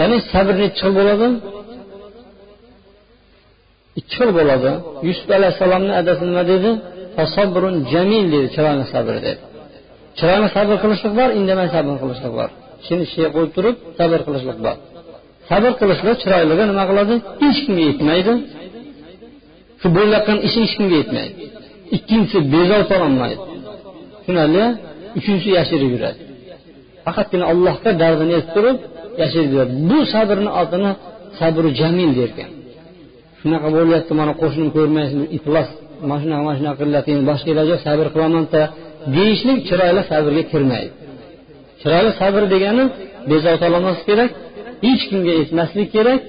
Ya'ni 0.01 0.17
sabr 0.33 0.55
nechi 0.63 0.79
xil 0.81 0.93
bo'ladi 0.99 1.27
ikki 4.01 4.15
xil 4.19 4.31
bo'ladi. 4.39 4.71
Yusuf 5.09 5.29
alayhissalomni 5.39 5.93
adasi 6.01 6.23
nima 6.31 6.43
dedi? 6.53 6.71
Fasobrun 7.17 7.75
jamil 7.93 8.25
dedi 8.35 8.47
chiroyli 8.55 8.85
sabr 8.95 9.15
dedi. 9.27 9.41
Chiroyli 10.19 10.49
sabr 10.57 10.75
qilishlik 10.83 11.13
bor 11.21 11.29
indamay 11.39 11.69
sabr 11.75 11.95
qilishlik 12.03 12.33
bor. 12.39 12.51
Ishini 12.83 13.03
ishiga 13.09 13.29
qo'yib 13.35 13.51
turib 13.57 13.77
sabr 13.99 14.19
qilishlik 14.27 14.59
bor. 14.67 14.77
Sabr 15.51 15.73
qilishlik 15.81 16.17
chiroyligi 16.23 16.65
nima 16.71 16.85
qiladi? 16.91 17.15
Hech 17.43 17.59
kimga 17.65 17.83
yetmaydi. 17.91 18.33
Shu 19.81 19.87
bo'layotgan 19.97 20.39
ishi 20.47 20.59
hech 20.65 20.75
kimga 20.79 20.97
yetmaydi. 21.03 21.35
Ikkinchisi 21.97 22.39
bezor 22.55 22.83
qololmaydi 22.93 23.43
tushunarli 24.31 24.65
uchinchisi 25.19 25.51
yashirib 25.59 25.91
yuradi. 25.95 26.21
Faqatgina 27.05 27.45
allohga 27.53 27.91
dardini 28.03 28.33
aytib 28.39 28.53
turib 28.57 28.77
yashirib 29.23 29.51
yuradi 29.55 29.75
bu 29.91 29.99
sabrni 30.15 30.51
otini 30.63 30.91
sabri 31.39 31.69
jamil 31.81 32.11
derkan. 32.21 32.51
Shunaqa 33.41 33.69
bo'lyapti 33.77 34.13
mana 34.21 34.33
qo'shnim 34.43 34.69
ko'rmaysizmi 34.77 35.27
iflos 35.39 35.69
mana 36.09 36.19
shunaqa 36.23 36.43
mana 36.47 36.57
shunaqa 36.61 36.79
qilyapti 36.83 37.11
endi 37.15 37.25
boshqa 37.31 37.49
iloji 37.55 37.71
yo'q 37.75 37.83
sabr 37.89 38.07
qilamanda. 38.15 38.63
Deyishlik 39.17 39.59
chiroyli 39.69 40.03
sabrga 40.11 40.43
kirmaydi. 40.53 40.93
Chiroyli 41.81 42.11
sabr 42.21 42.43
degani 42.55 42.85
bezovta 43.31 43.65
olmaslik 43.69 44.07
kerak 44.11 44.31
hech 44.87 45.03
kimga 45.11 45.33
aytmaslik 45.41 45.89
kerak 45.97 46.21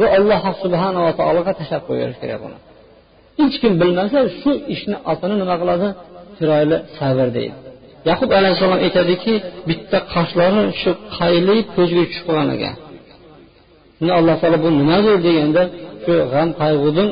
va 0.00 0.06
alloh 0.18 0.42
subhanava 0.62 1.10
taologa 1.20 1.52
tashlab 1.60 1.82
qo'yaverish 1.88 2.18
kerak 2.22 2.40
buni. 2.44 2.58
Hech 3.40 3.56
kim 3.62 3.72
bilmasa 3.80 4.18
shu 4.40 4.50
ishni 4.74 4.96
otini 5.12 5.34
nima 5.42 5.56
qiladi? 5.62 5.88
Chiroyli 6.38 6.76
sabr 6.98 7.28
deydi. 7.38 7.65
Yaqub 8.10 8.30
alayhissalom 8.38 8.78
aytadiki 8.86 9.32
bitta 9.68 9.98
qoshlari 10.14 10.62
shu 10.80 10.90
qaylib 11.18 11.66
ko'ziga 11.76 12.02
tushib 12.08 12.24
qolgan 12.28 12.48
ekan. 12.56 12.74
Shunda 13.96 14.12
alloh 14.20 14.34
taolo 14.40 14.58
bu 14.64 14.68
nimadir 14.80 15.16
deganda 15.26 15.62
shu 16.04 16.14
g'am 16.32 16.48
qayg'udan 16.60 17.08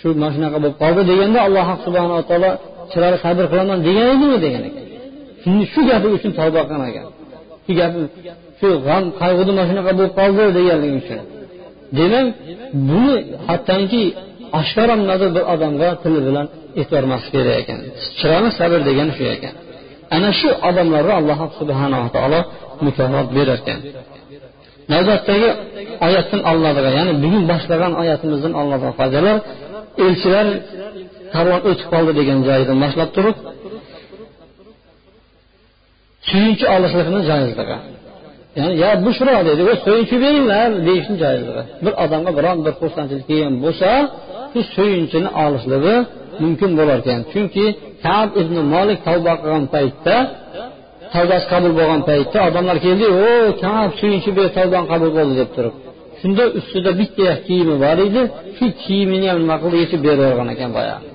shu 0.00 0.08
mana 0.20 0.32
shunaqa 0.34 0.58
bo'lib 0.62 0.76
qoldi 0.82 1.02
deganda 1.10 1.38
alloh 1.46 1.66
subhanaa 1.86 2.22
taolo 2.30 2.50
chiroyli 2.92 3.18
sabr 3.24 3.44
qilaman 3.52 3.78
degan 3.86 4.06
edimi 4.14 4.36
degan 4.44 4.62
ekan. 4.68 4.84
Shu 5.72 5.80
gapi 5.90 6.08
uchun 6.16 6.32
tavba 6.38 6.60
qilgan 6.68 6.88
ekan. 6.90 7.06
Shu 7.64 7.72
gapi 7.80 8.00
shu 8.60 8.68
g'am 8.86 9.04
qayg'uda 9.20 9.50
mana 9.56 9.66
shunaqa 9.70 9.92
bo'lib 9.98 10.12
qoldi 10.20 10.42
deganligi 10.58 10.96
uchun. 11.02 11.20
Demak 11.98 12.26
buni 12.88 13.16
hattoki 13.46 14.04
oshkora 14.60 14.94
bir 15.36 15.44
odamga 15.54 15.88
tili 16.02 16.20
bilan 16.26 16.46
aytvormaslik 16.80 17.32
kerak 17.36 17.56
ekan. 17.62 17.78
Chiroyli 18.18 18.50
sabr 18.60 18.78
degani 18.88 19.12
shu 19.18 19.24
ekan. 19.36 19.54
Ana 20.16 20.30
shu 20.40 20.48
odamlarga 20.68 21.12
alloh 21.20 21.38
subhanava 21.58 22.08
taolo 22.16 22.40
mukofot 22.86 23.28
berar 23.36 23.58
ekan. 23.62 23.78
Navbatdagi 24.92 25.48
oyatdan 26.06 26.40
olinadigan 26.50 26.94
ya'ni 26.98 27.12
bugun 27.24 27.42
boshlagan 27.52 27.92
oyatimizdan 28.02 28.52
olinadigan 28.60 28.94
foydalar 29.00 29.36
elchilar 30.06 30.46
karvon 31.34 31.60
o'tib 31.68 31.86
qoldi 31.92 32.12
degan 32.20 32.38
joyidan 32.48 32.76
boshlab 32.84 33.10
turib 33.16 33.36
suyunchi 36.28 36.64
olishlikni 36.74 37.20
joizligi 37.30 37.76
ya'ni 38.58 38.74
yo 38.82 38.90
bushro 39.06 39.34
deydi 39.48 39.62
suyunchi 39.86 40.16
beringlar 40.24 40.68
deyishni 40.88 41.16
joizligi 41.22 41.62
bir 41.84 41.92
odamga 42.04 42.30
biron 42.38 42.58
bir 42.66 42.72
xursandchilik 42.80 43.26
kelgan 43.30 43.54
bo'lsa 43.64 43.90
shu 44.52 44.60
suyunchini 44.76 45.30
olishligi 45.44 45.94
mumkin 46.44 46.70
bo'lar 46.78 46.98
ekan. 47.02 47.20
Chunki 47.32 47.64
kab 48.04 48.28
ibn 48.42 48.56
molik 48.74 48.98
tavba 49.08 49.32
qilgan 49.40 49.64
paytda 49.74 50.16
tavbasi 51.14 51.46
qabul 51.52 51.72
bo'lgan 51.78 52.02
paytda 52.10 52.38
odamlar 52.48 52.76
keldi 52.86 53.06
o 53.26 53.30
kab 53.64 53.90
suyunchi 54.00 54.30
ber 54.38 54.46
tavbang 54.58 54.86
qabul 54.92 55.10
bo'ldi 55.16 55.34
deb 55.40 55.50
turib. 55.56 55.74
Shunda 56.20 56.44
ustida 56.58 56.90
bitta 57.00 57.28
kiyimi 57.46 57.74
bor 57.84 57.98
edi 58.06 58.22
shu 58.56 58.64
kiyimini 58.82 59.26
ham 59.30 59.38
nima 59.42 59.56
qildi 59.62 59.76
yechib 59.82 60.00
berib 60.06 60.22
yuborgan 60.24 60.48
ekan 60.56 60.70
boyagi 60.78 61.12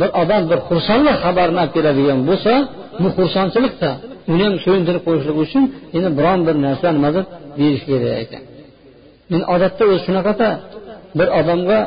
bir 0.00 0.08
odam 0.22 0.42
bir 0.50 0.58
xursandlik 0.68 1.16
xabarini 1.24 1.58
olib 1.62 1.72
keladigan 1.76 2.20
bo'lsa 2.28 2.52
bu 3.02 3.08
xursandchilikda 3.16 3.90
uni 4.32 4.42
ham 4.46 4.54
so'yintirib 4.64 5.02
qo'yishlik 5.06 5.36
uchun 5.44 5.64
endi 5.96 6.10
biron 6.18 6.40
bir 6.46 6.56
narsa 6.66 6.86
nimadir 6.96 7.24
berish 7.58 7.84
kerak 7.88 8.16
ekan. 8.24 8.42
Men 9.32 9.42
odatda 9.54 9.82
o'zi 9.90 10.00
shunaqada 10.06 10.48
bir 11.18 11.28
odamga 11.40 11.78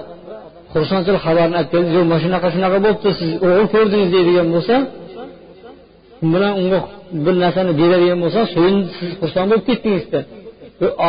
xursandchilik 0.73 1.21
xabarini 1.27 1.55
olib 1.59 1.69
keldi. 1.73 1.89
Yo'q 1.97 2.05
mana 2.11 2.19
shunaqa 2.25 2.47
shunaqa 2.55 2.77
bo'libdi 2.85 3.09
siz 3.19 3.31
o'g'il 3.45 3.67
ko'rdingiz 3.73 4.09
deydigan 4.15 4.47
bo'lsa 4.55 4.75
bilan 6.33 6.53
unga 6.61 6.79
bir 7.25 7.35
narsani 7.43 7.71
beradigan 7.81 8.19
bo'lsa 8.23 8.41
so'ng 8.55 8.77
siz 8.97 9.11
xursand 9.21 9.47
bo'lib 9.51 9.65
ketdingizda 9.69 10.19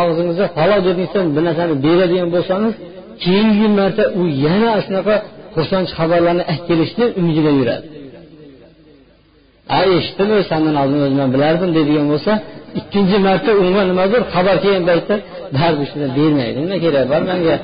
og'zingizga 0.01 0.47
halol 0.61 0.81
dedingizda 0.87 1.21
bir 1.37 1.43
narsani 1.49 1.75
beradigan 1.87 2.29
bo'lsangiz 2.35 2.75
keyingi 3.25 3.69
marta 3.79 4.05
u 4.21 4.23
yana 4.45 4.73
shunaqa 4.87 5.15
xursandchi 5.55 5.93
xabarlarni 6.01 6.45
aytib 6.51 6.67
kelishni 6.71 7.05
umidida 7.21 7.53
yuradi. 7.61 7.87
A 9.77 9.79
eshitdim 9.97 10.29
sandan 10.51 10.77
oldin 10.83 10.99
o'zim 11.07 11.19
ham 11.23 11.31
bilardim 11.37 11.71
deydigan 11.77 12.07
bo'lsa 12.13 12.33
ikkinchi 12.81 13.17
marta 13.27 13.51
unga 13.63 13.83
nimadir 13.91 14.23
xabar 14.35 14.57
kelgan 14.65 14.85
paytda 14.91 15.15
baribir 15.57 15.87
shuni 15.91 16.07
bermaydi 16.17 16.59
nima 16.65 16.77
kerak 16.85 17.05
bor 17.13 17.23
manga 17.31 17.57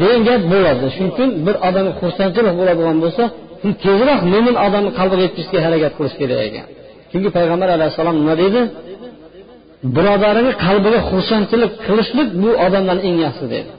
degan 0.00 0.20
gap 0.28 0.42
bo'ladi. 0.52 0.84
Shuning 0.94 1.10
uchun 1.14 1.28
bir 1.46 1.56
odam 1.68 1.86
xursandchilik 2.00 2.54
bo'ladigan 2.60 2.96
bo'lsa 3.04 3.22
tezroq 3.84 4.20
mo'min 4.32 4.54
odamni 4.66 4.90
qalbiga 4.98 5.22
yetkazishga 5.26 5.58
harakat 5.66 5.92
qilish 5.98 6.16
kerak 6.20 6.40
ekan. 6.48 6.66
Chunki 7.10 7.28
payg'ambar 7.36 7.68
alayhissalom 7.76 8.16
nima 8.20 8.34
deydi 8.42 8.60
birodarini 9.96 10.52
qalbiga 10.64 11.00
xursandchilik 11.10 11.72
qilishlik 11.86 12.28
bu 12.42 12.50
odamdan 12.66 12.98
eng 13.08 13.16
yaxshisi 13.26 13.48
dedi. 13.54 13.70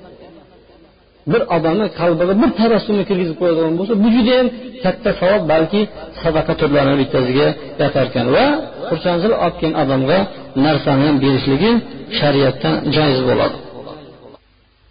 Bir 1.31 1.41
odamni 1.55 1.87
qalbiga 1.99 2.33
bir 2.41 2.49
tabassumni 2.61 3.03
kirgizib 3.09 3.37
qo'yadigan 3.41 3.73
bo'lsa 3.79 3.93
bu 4.03 4.07
judayam 4.15 4.47
katta 4.83 5.09
savob 5.21 5.43
balki 5.53 5.81
sadaqa 6.21 6.53
turlarini 6.61 6.95
bittasiga 7.01 7.47
yotar 7.81 8.05
ekan 8.09 8.27
va 8.35 8.45
xursandchilik 8.89 9.37
olib 9.45 9.55
kelgan 9.61 9.73
odamga 9.83 10.17
narsani 10.65 11.03
ham 11.07 11.15
berishligi 11.23 11.71
shariatdan 12.19 12.75
joiz 12.95 13.21
bo'ladi. 13.29 13.57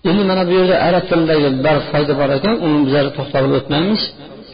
Endi 0.09 0.23
mana 0.31 0.43
bu 0.49 0.53
yerda 0.59 0.77
arab 0.89 1.05
tilidagi 1.11 1.49
bir 1.67 1.77
foyda 1.91 2.13
bor 2.21 2.31
ekan 2.39 2.55
uni 2.67 2.79
bizlar 2.87 3.05
to'xtalib 3.19 3.53
o'tmaymiz. 3.59 4.03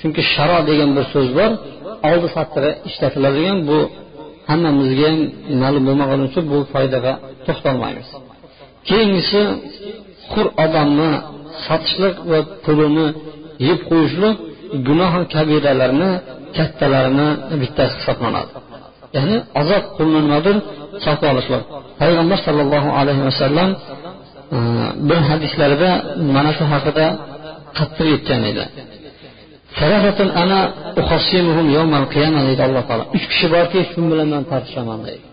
Chunki 0.01 0.23
sharo 0.33 0.59
degan 0.71 0.91
bir 0.97 1.05
so'z 1.15 1.29
bor 1.39 1.51
oldi 2.11 2.29
satri 2.37 2.71
ishlatiladigan 2.89 3.59
bu 3.69 3.79
hammamizga 4.51 5.09
ham 5.13 5.19
ma'lum 5.63 5.83
bo'lmagani 5.89 6.23
uchun 6.29 6.45
bu 6.53 6.59
foydaga 6.73 7.13
to'xtalmaymiz. 7.47 8.09
Keyingisi 8.89 9.41
hur 10.33 10.47
odamni 10.65 11.11
sotishlik 11.67 12.17
va 12.31 12.39
pulini 12.65 13.07
yeb 13.69 13.81
qo'yishlik 13.91 14.37
gunoh 14.87 15.13
kabiralarni 15.35 16.11
kattalarini 16.57 17.29
bittasi 17.61 17.95
hisoblanadi. 18.01 18.53
Ya'ni 19.17 19.37
azob 19.61 19.85
pulni 19.97 20.21
nimadir 20.27 20.57
sotib 21.05 21.27
olishlik. 21.33 21.63
Payg'ambar 22.01 22.39
sollallohu 22.47 22.91
alayhi 23.01 23.23
vasallam 23.29 23.71
bir 25.09 25.21
hadislarida 25.29 25.91
mana 26.37 26.51
shu 26.59 26.65
haqida 26.73 27.07
qattiq 27.79 28.09
aytgan 28.15 28.43
edi. 28.51 28.65
Ana 30.43 30.61
deydi 32.49 32.63
alloh 32.69 32.83
taolo. 32.89 33.05
Uch 33.17 33.25
kishi 33.33 33.47
borki 33.55 33.81
shu 33.91 34.01
bilan 34.11 34.29
man 34.35 34.43
tortishaman 34.51 35.01
deydi. 35.07 35.27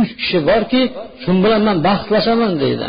Uch 0.00 0.12
kishi 0.20 0.38
borki 0.50 0.82
shu 1.22 1.30
bilan 1.44 1.62
man 1.68 1.76
bahslashaman 1.86 2.52
deydi. 2.62 2.88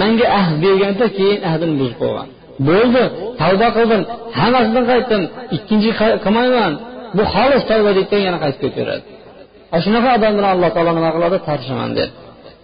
Manga 0.00 0.26
ahd 0.38 0.54
berganda 0.64 1.06
keyin 1.18 1.40
ahdini 1.50 1.74
buzib 1.80 1.96
qo'ygan. 2.02 2.28
Bo'ldi 2.68 3.02
tavba 3.40 3.68
qildim. 3.76 4.02
Hammasidan 4.38 4.84
qaytdim. 4.90 5.22
Ikkinchi 5.56 5.90
qilmayman. 6.24 6.72
Bu 7.16 7.22
xolis 7.34 7.62
tavba 7.70 7.90
deydida 7.96 8.18
yana 8.26 8.38
qaytib 8.44 8.60
ketaveradi. 8.64 9.04
Ana 9.72 9.80
shunaqa 9.84 10.08
odamni 10.18 10.42
alloh 10.54 10.70
taolo 10.74 10.92
nima 10.98 11.10
qiladi? 11.16 11.36
Tortishaman 11.46 11.90
deb 11.98 12.10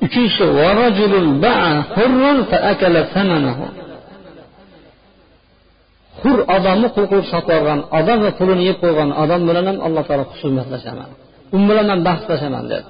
uchinchisi 0.06 0.44
hur 6.22 6.38
odamni 6.56 6.88
qul 6.94 7.04
qilib 7.10 7.26
sotib 7.32 7.52
yuborgan 7.56 7.80
odam 7.98 8.18
va 8.24 8.30
pulini 8.38 8.62
yeb 8.68 8.76
qo'ygan 8.82 9.08
odam 9.22 9.40
bilan 9.48 9.64
ham 9.70 9.78
alloh 9.86 10.02
taolo 10.08 10.24
husumatlashaman 10.32 11.10
u 11.54 11.56
bilan 11.68 11.86
ham 11.92 12.00
bahslashaman 12.08 12.64
dedi 12.72 12.86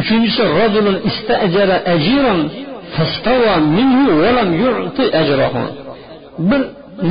uchinchisi 0.00 0.42
rajulun 0.60 0.96
istajara 1.10 1.76
ajiran 1.94 2.40
fastawa 2.96 3.54
minhu 3.76 4.04
va 4.22 4.30
lam 4.38 4.48
yu'ti 4.62 5.04
ajrahu. 5.20 5.62
Bir 6.50 6.60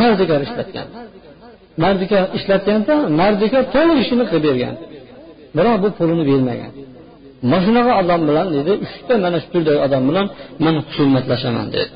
mardikor 0.02 0.40
ishlatgan. 0.48 0.88
Mardikor 1.84 2.24
ishlatganda 2.38 2.96
mardikor 3.22 3.64
to'liq 3.76 3.98
ishini 4.04 4.24
qilib 4.30 4.44
bergan. 4.48 4.76
Biroq 5.56 5.78
bu 5.84 5.90
pulini 5.98 6.24
bermagan. 6.32 6.72
Mana 7.50 7.62
shunaqa 7.66 7.92
odam 8.02 8.22
bilan 8.30 8.48
dedi 8.56 8.72
uchta 8.86 9.14
mana 9.26 9.38
shu 9.42 9.48
turdagi 9.54 9.80
odam 9.88 10.04
bilan 10.10 10.26
man 10.64 10.76
husumatlashaman 10.86 11.68
dedi. 11.76 11.94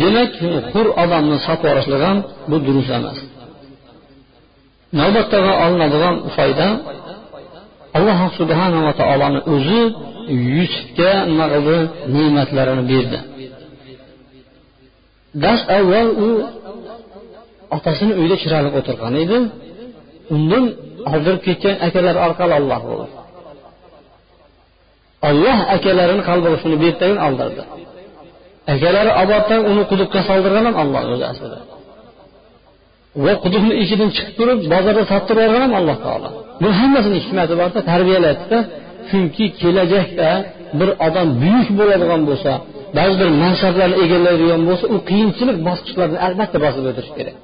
Demak 0.00 0.32
hur 0.72 0.86
odamni 1.02 1.36
sotib 1.46 1.66
yuborishlik 1.68 2.02
ham 2.06 2.18
bu 2.50 2.56
durust 2.66 2.90
emas. 2.98 3.18
Navbatdagi 4.98 5.52
olinadigan 5.64 6.16
foyda 6.36 6.68
alloh 7.98 8.20
subhanava 8.38 8.92
taoloni 9.00 9.40
o'zi 9.54 9.82
yusufga 10.56 11.12
nima 11.30 11.46
qildi 11.52 11.76
ne'matlarini 12.14 12.84
berdi. 12.92 13.18
Dars 15.42 15.62
avval 15.78 16.08
u 16.26 16.28
otasini 17.76 18.12
uyida 18.20 18.36
chiralib 18.42 18.74
o'tirgan 18.80 19.14
edi. 19.24 19.38
Undan 20.34 20.64
qoldirib 21.08 21.40
ketgan 21.46 21.76
akalar 21.86 22.16
orqali 22.26 22.52
olloh 22.60 22.80
bo'ldi. 22.88 23.08
Olloh 25.28 25.58
akalarini 25.76 26.22
qalbiga 26.28 26.56
shuni 26.62 26.76
berdi 26.84 27.06
oldirdi. 27.26 27.62
Akalari 28.74 29.10
oboddan 29.22 29.60
uni 29.70 29.82
quduqqa 29.90 30.20
soldirgan 30.28 30.64
ham 30.68 30.76
olloh 30.82 31.02
o'zi 31.14 31.24
aslida. 31.32 31.58
Va 33.24 33.32
quduqni 33.44 33.74
ichidan 33.82 34.10
chiqib 34.16 34.34
turib 34.38 34.58
bozorda 34.72 35.02
sottirib 35.12 35.42
yuborgan 35.44 35.62
ham 35.66 35.74
alloh 35.80 35.96
taolo. 36.04 36.28
Bu 36.62 36.68
hammasini 36.78 37.16
hikmati 37.24 37.54
borda 37.60 37.80
tarbiyalaydida 37.90 38.58
chunki 39.08 39.44
kelajakda 39.60 40.30
bir 40.78 40.88
odam 41.06 41.28
buyuk 41.42 41.68
bo'ladigan 41.78 42.22
bo'lsa 42.28 42.52
ba'zi 42.98 43.14
bir 43.20 43.28
mansablarni 43.42 43.96
egallaydigan 44.04 44.62
bo'lsa 44.68 44.84
u 44.94 44.96
qiyinchilik 45.08 45.58
bosqichlarini 45.68 46.18
albatta 46.26 46.58
bosib 46.64 46.84
o'tishi 46.90 47.12
kerak. 47.18 47.36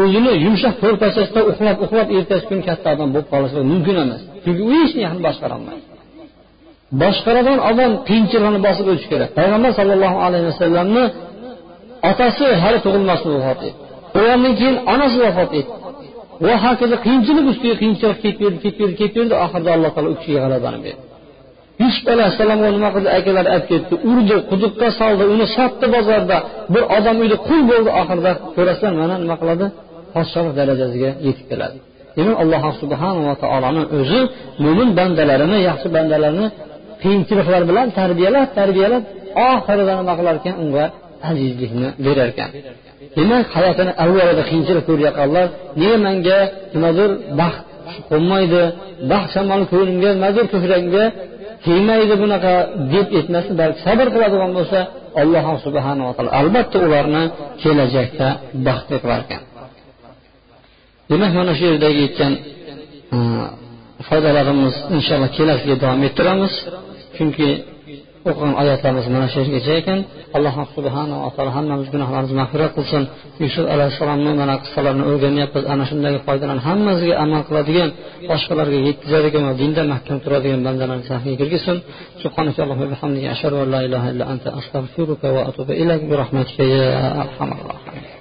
O'zini 0.00 0.32
yumshoq 0.44 0.74
ko'rpachasida 0.82 1.40
uxlab 1.50 1.76
uxlab 1.84 2.08
ertasi 2.18 2.44
kuni 2.50 2.62
katta 2.68 2.88
odam 2.94 3.08
bo'lib 3.14 3.28
qolishligi 3.32 3.66
mumkin 3.72 3.96
emas. 4.04 4.20
Chunki 4.44 4.62
u 4.68 4.70
hech 4.78 4.92
narsani 5.02 5.22
boshqarolmaydi. 5.26 5.84
Boshqaradigan 7.02 7.60
odam 7.70 7.92
qiyinchilikni 8.08 8.60
bosib 8.66 8.86
o'tishi 8.92 9.08
kerak. 9.12 9.30
Payg'ambar 9.38 9.70
sollallohu 9.78 10.18
alayhi 10.26 10.46
vasallamni 10.50 11.04
otasi 12.10 12.46
hali 12.62 12.78
tug'ilmasdan 12.84 13.32
vafot 13.38 13.60
etdi. 13.68 13.78
O'g'ildan 14.18 14.52
keyin 14.60 14.76
onasi 14.92 15.18
vafot 15.26 15.50
etdi. 15.60 15.72
Va 16.46 16.54
hokazo 16.64 16.96
qiyinchilik 17.04 17.46
ustiga 17.52 17.74
qiyinchilik 17.80 18.18
kelib 18.22 18.38
berdi 18.42 18.58
kelib 18.64 18.78
berdi 18.80 18.94
kelib 19.00 19.14
berdi 19.18 19.34
oxirida 19.44 19.70
alloh 19.76 19.90
taolo 19.94 20.08
u 20.14 20.16
kishiga 20.20 20.40
g'alabani 20.44 20.80
berdi 20.86 21.02
yusuf 21.82 22.06
alayhissalomga 22.14 22.68
nima 22.76 22.88
qildi? 22.94 23.08
Akalari 23.18 23.48
olib 23.54 23.66
ketdi. 23.72 23.94
Urdi 24.10 24.36
quduqqa 24.50 24.88
soldi. 25.00 25.24
Uni 25.34 25.46
sotdi 25.56 25.86
bozorda. 25.96 26.36
Bir 26.74 26.82
odam 26.96 27.16
uyda 27.22 27.36
qul 27.48 27.60
bo'ldi. 27.70 27.90
Oxirida 28.00 28.32
ko'rasizlar 28.56 28.92
mana 29.00 29.14
nima 29.22 29.36
qiladi? 29.42 29.66
Podshohlik 30.14 30.54
darajasiga 30.60 31.10
yetib 31.26 31.46
keladi. 31.50 31.78
Demak 32.16 32.36
alloh 32.42 32.62
subhanava 32.82 33.34
taoloni 33.42 33.82
o'zi 33.98 34.20
mo'min 34.64 34.88
bandalarini 34.98 35.58
yaxshi 35.68 35.88
bandalarini 35.96 36.46
qiyinchiliklar 37.02 37.62
bilan 37.70 37.86
tarbiyalab 37.98 38.48
tarbiyalab 38.58 39.02
oxirida 39.50 39.92
nima 40.00 40.14
qilar 40.18 40.34
ekan? 40.40 40.54
Unga 40.64 40.84
azizlikni 41.28 41.88
berar 42.04 42.28
ekan. 42.32 42.50
Demak 43.16 43.44
hayotini 43.56 43.92
avvalida 44.04 44.42
qiyinchilik 44.50 44.84
ko'rayotganlar 44.88 45.46
nega 45.80 45.96
manga 46.06 46.38
nimadir 46.74 47.10
baxt 47.40 47.64
qo'nmaydi 48.10 48.62
baxt 49.10 49.30
shamoli 49.34 49.64
ko'nglimga 49.72 50.10
nimadir 50.16 50.44
ko'kragimga 50.52 51.04
tegmaydi 51.64 52.14
bunaqa 52.22 52.54
deb 52.92 53.06
aytmasdan 53.18 53.56
balki 53.60 53.80
sabr 53.86 54.06
qiladigan 54.14 54.50
bo'lsa 54.58 54.78
alloh 55.22 55.46
subhanava 55.66 56.10
taolo 56.16 56.30
albatta 56.40 56.76
ularni 56.86 57.22
kelajakda 57.62 58.28
baxtli 58.66 58.96
qilar 59.02 59.20
ekan 59.26 59.42
demak 61.10 61.32
mana 61.38 61.52
shu 61.58 61.64
yerdagi 61.70 62.00
aytgan 62.06 62.32
foydalarimiz 64.08 64.74
inshaalloh 64.96 65.30
kelasiga 65.36 65.76
davom 65.82 66.00
ettiramiz. 66.08 66.52
Chunki 67.16 67.48
o'qigan 68.28 68.54
oyatlarimiz 68.62 69.06
mana 69.14 69.26
shu 69.32 69.38
yergacha 69.42 69.72
ekan. 69.80 69.98
Alloh 70.36 70.54
subhanava 70.76 71.28
taolo 71.36 71.50
hammamiz 71.58 71.88
gunohlarimizni 71.94 72.36
mag'firat 72.42 72.72
qilsin. 72.76 73.02
Yusuf 73.44 73.64
alayhissalomni 73.74 74.32
mana 74.40 74.54
qissalarini 74.62 75.04
o'rganyapmiz. 75.10 75.64
Ana 75.72 75.84
shundagi 75.90 76.18
foydalarni 76.26 76.62
hammasiga 76.68 77.14
amal 77.24 77.42
qiladigan 77.48 77.88
boshqalarga 78.30 78.78
yetkazadigan 78.88 79.42
va 79.48 79.54
dinda 79.62 79.82
mahkam 79.92 80.16
turadigan 80.24 80.60
bandalarni 80.66 81.04
safiga 81.10 81.36
kirgizsin. 81.40 81.76
Subhanakallohu 82.22 82.82
va 85.36 85.42
atubu 85.50 85.72
ilayk 85.82 86.02
bi 86.10 86.14
rahmatika 86.22 86.62
ya 86.74 86.84
arhamar 87.22 87.60
rohim 87.70 88.19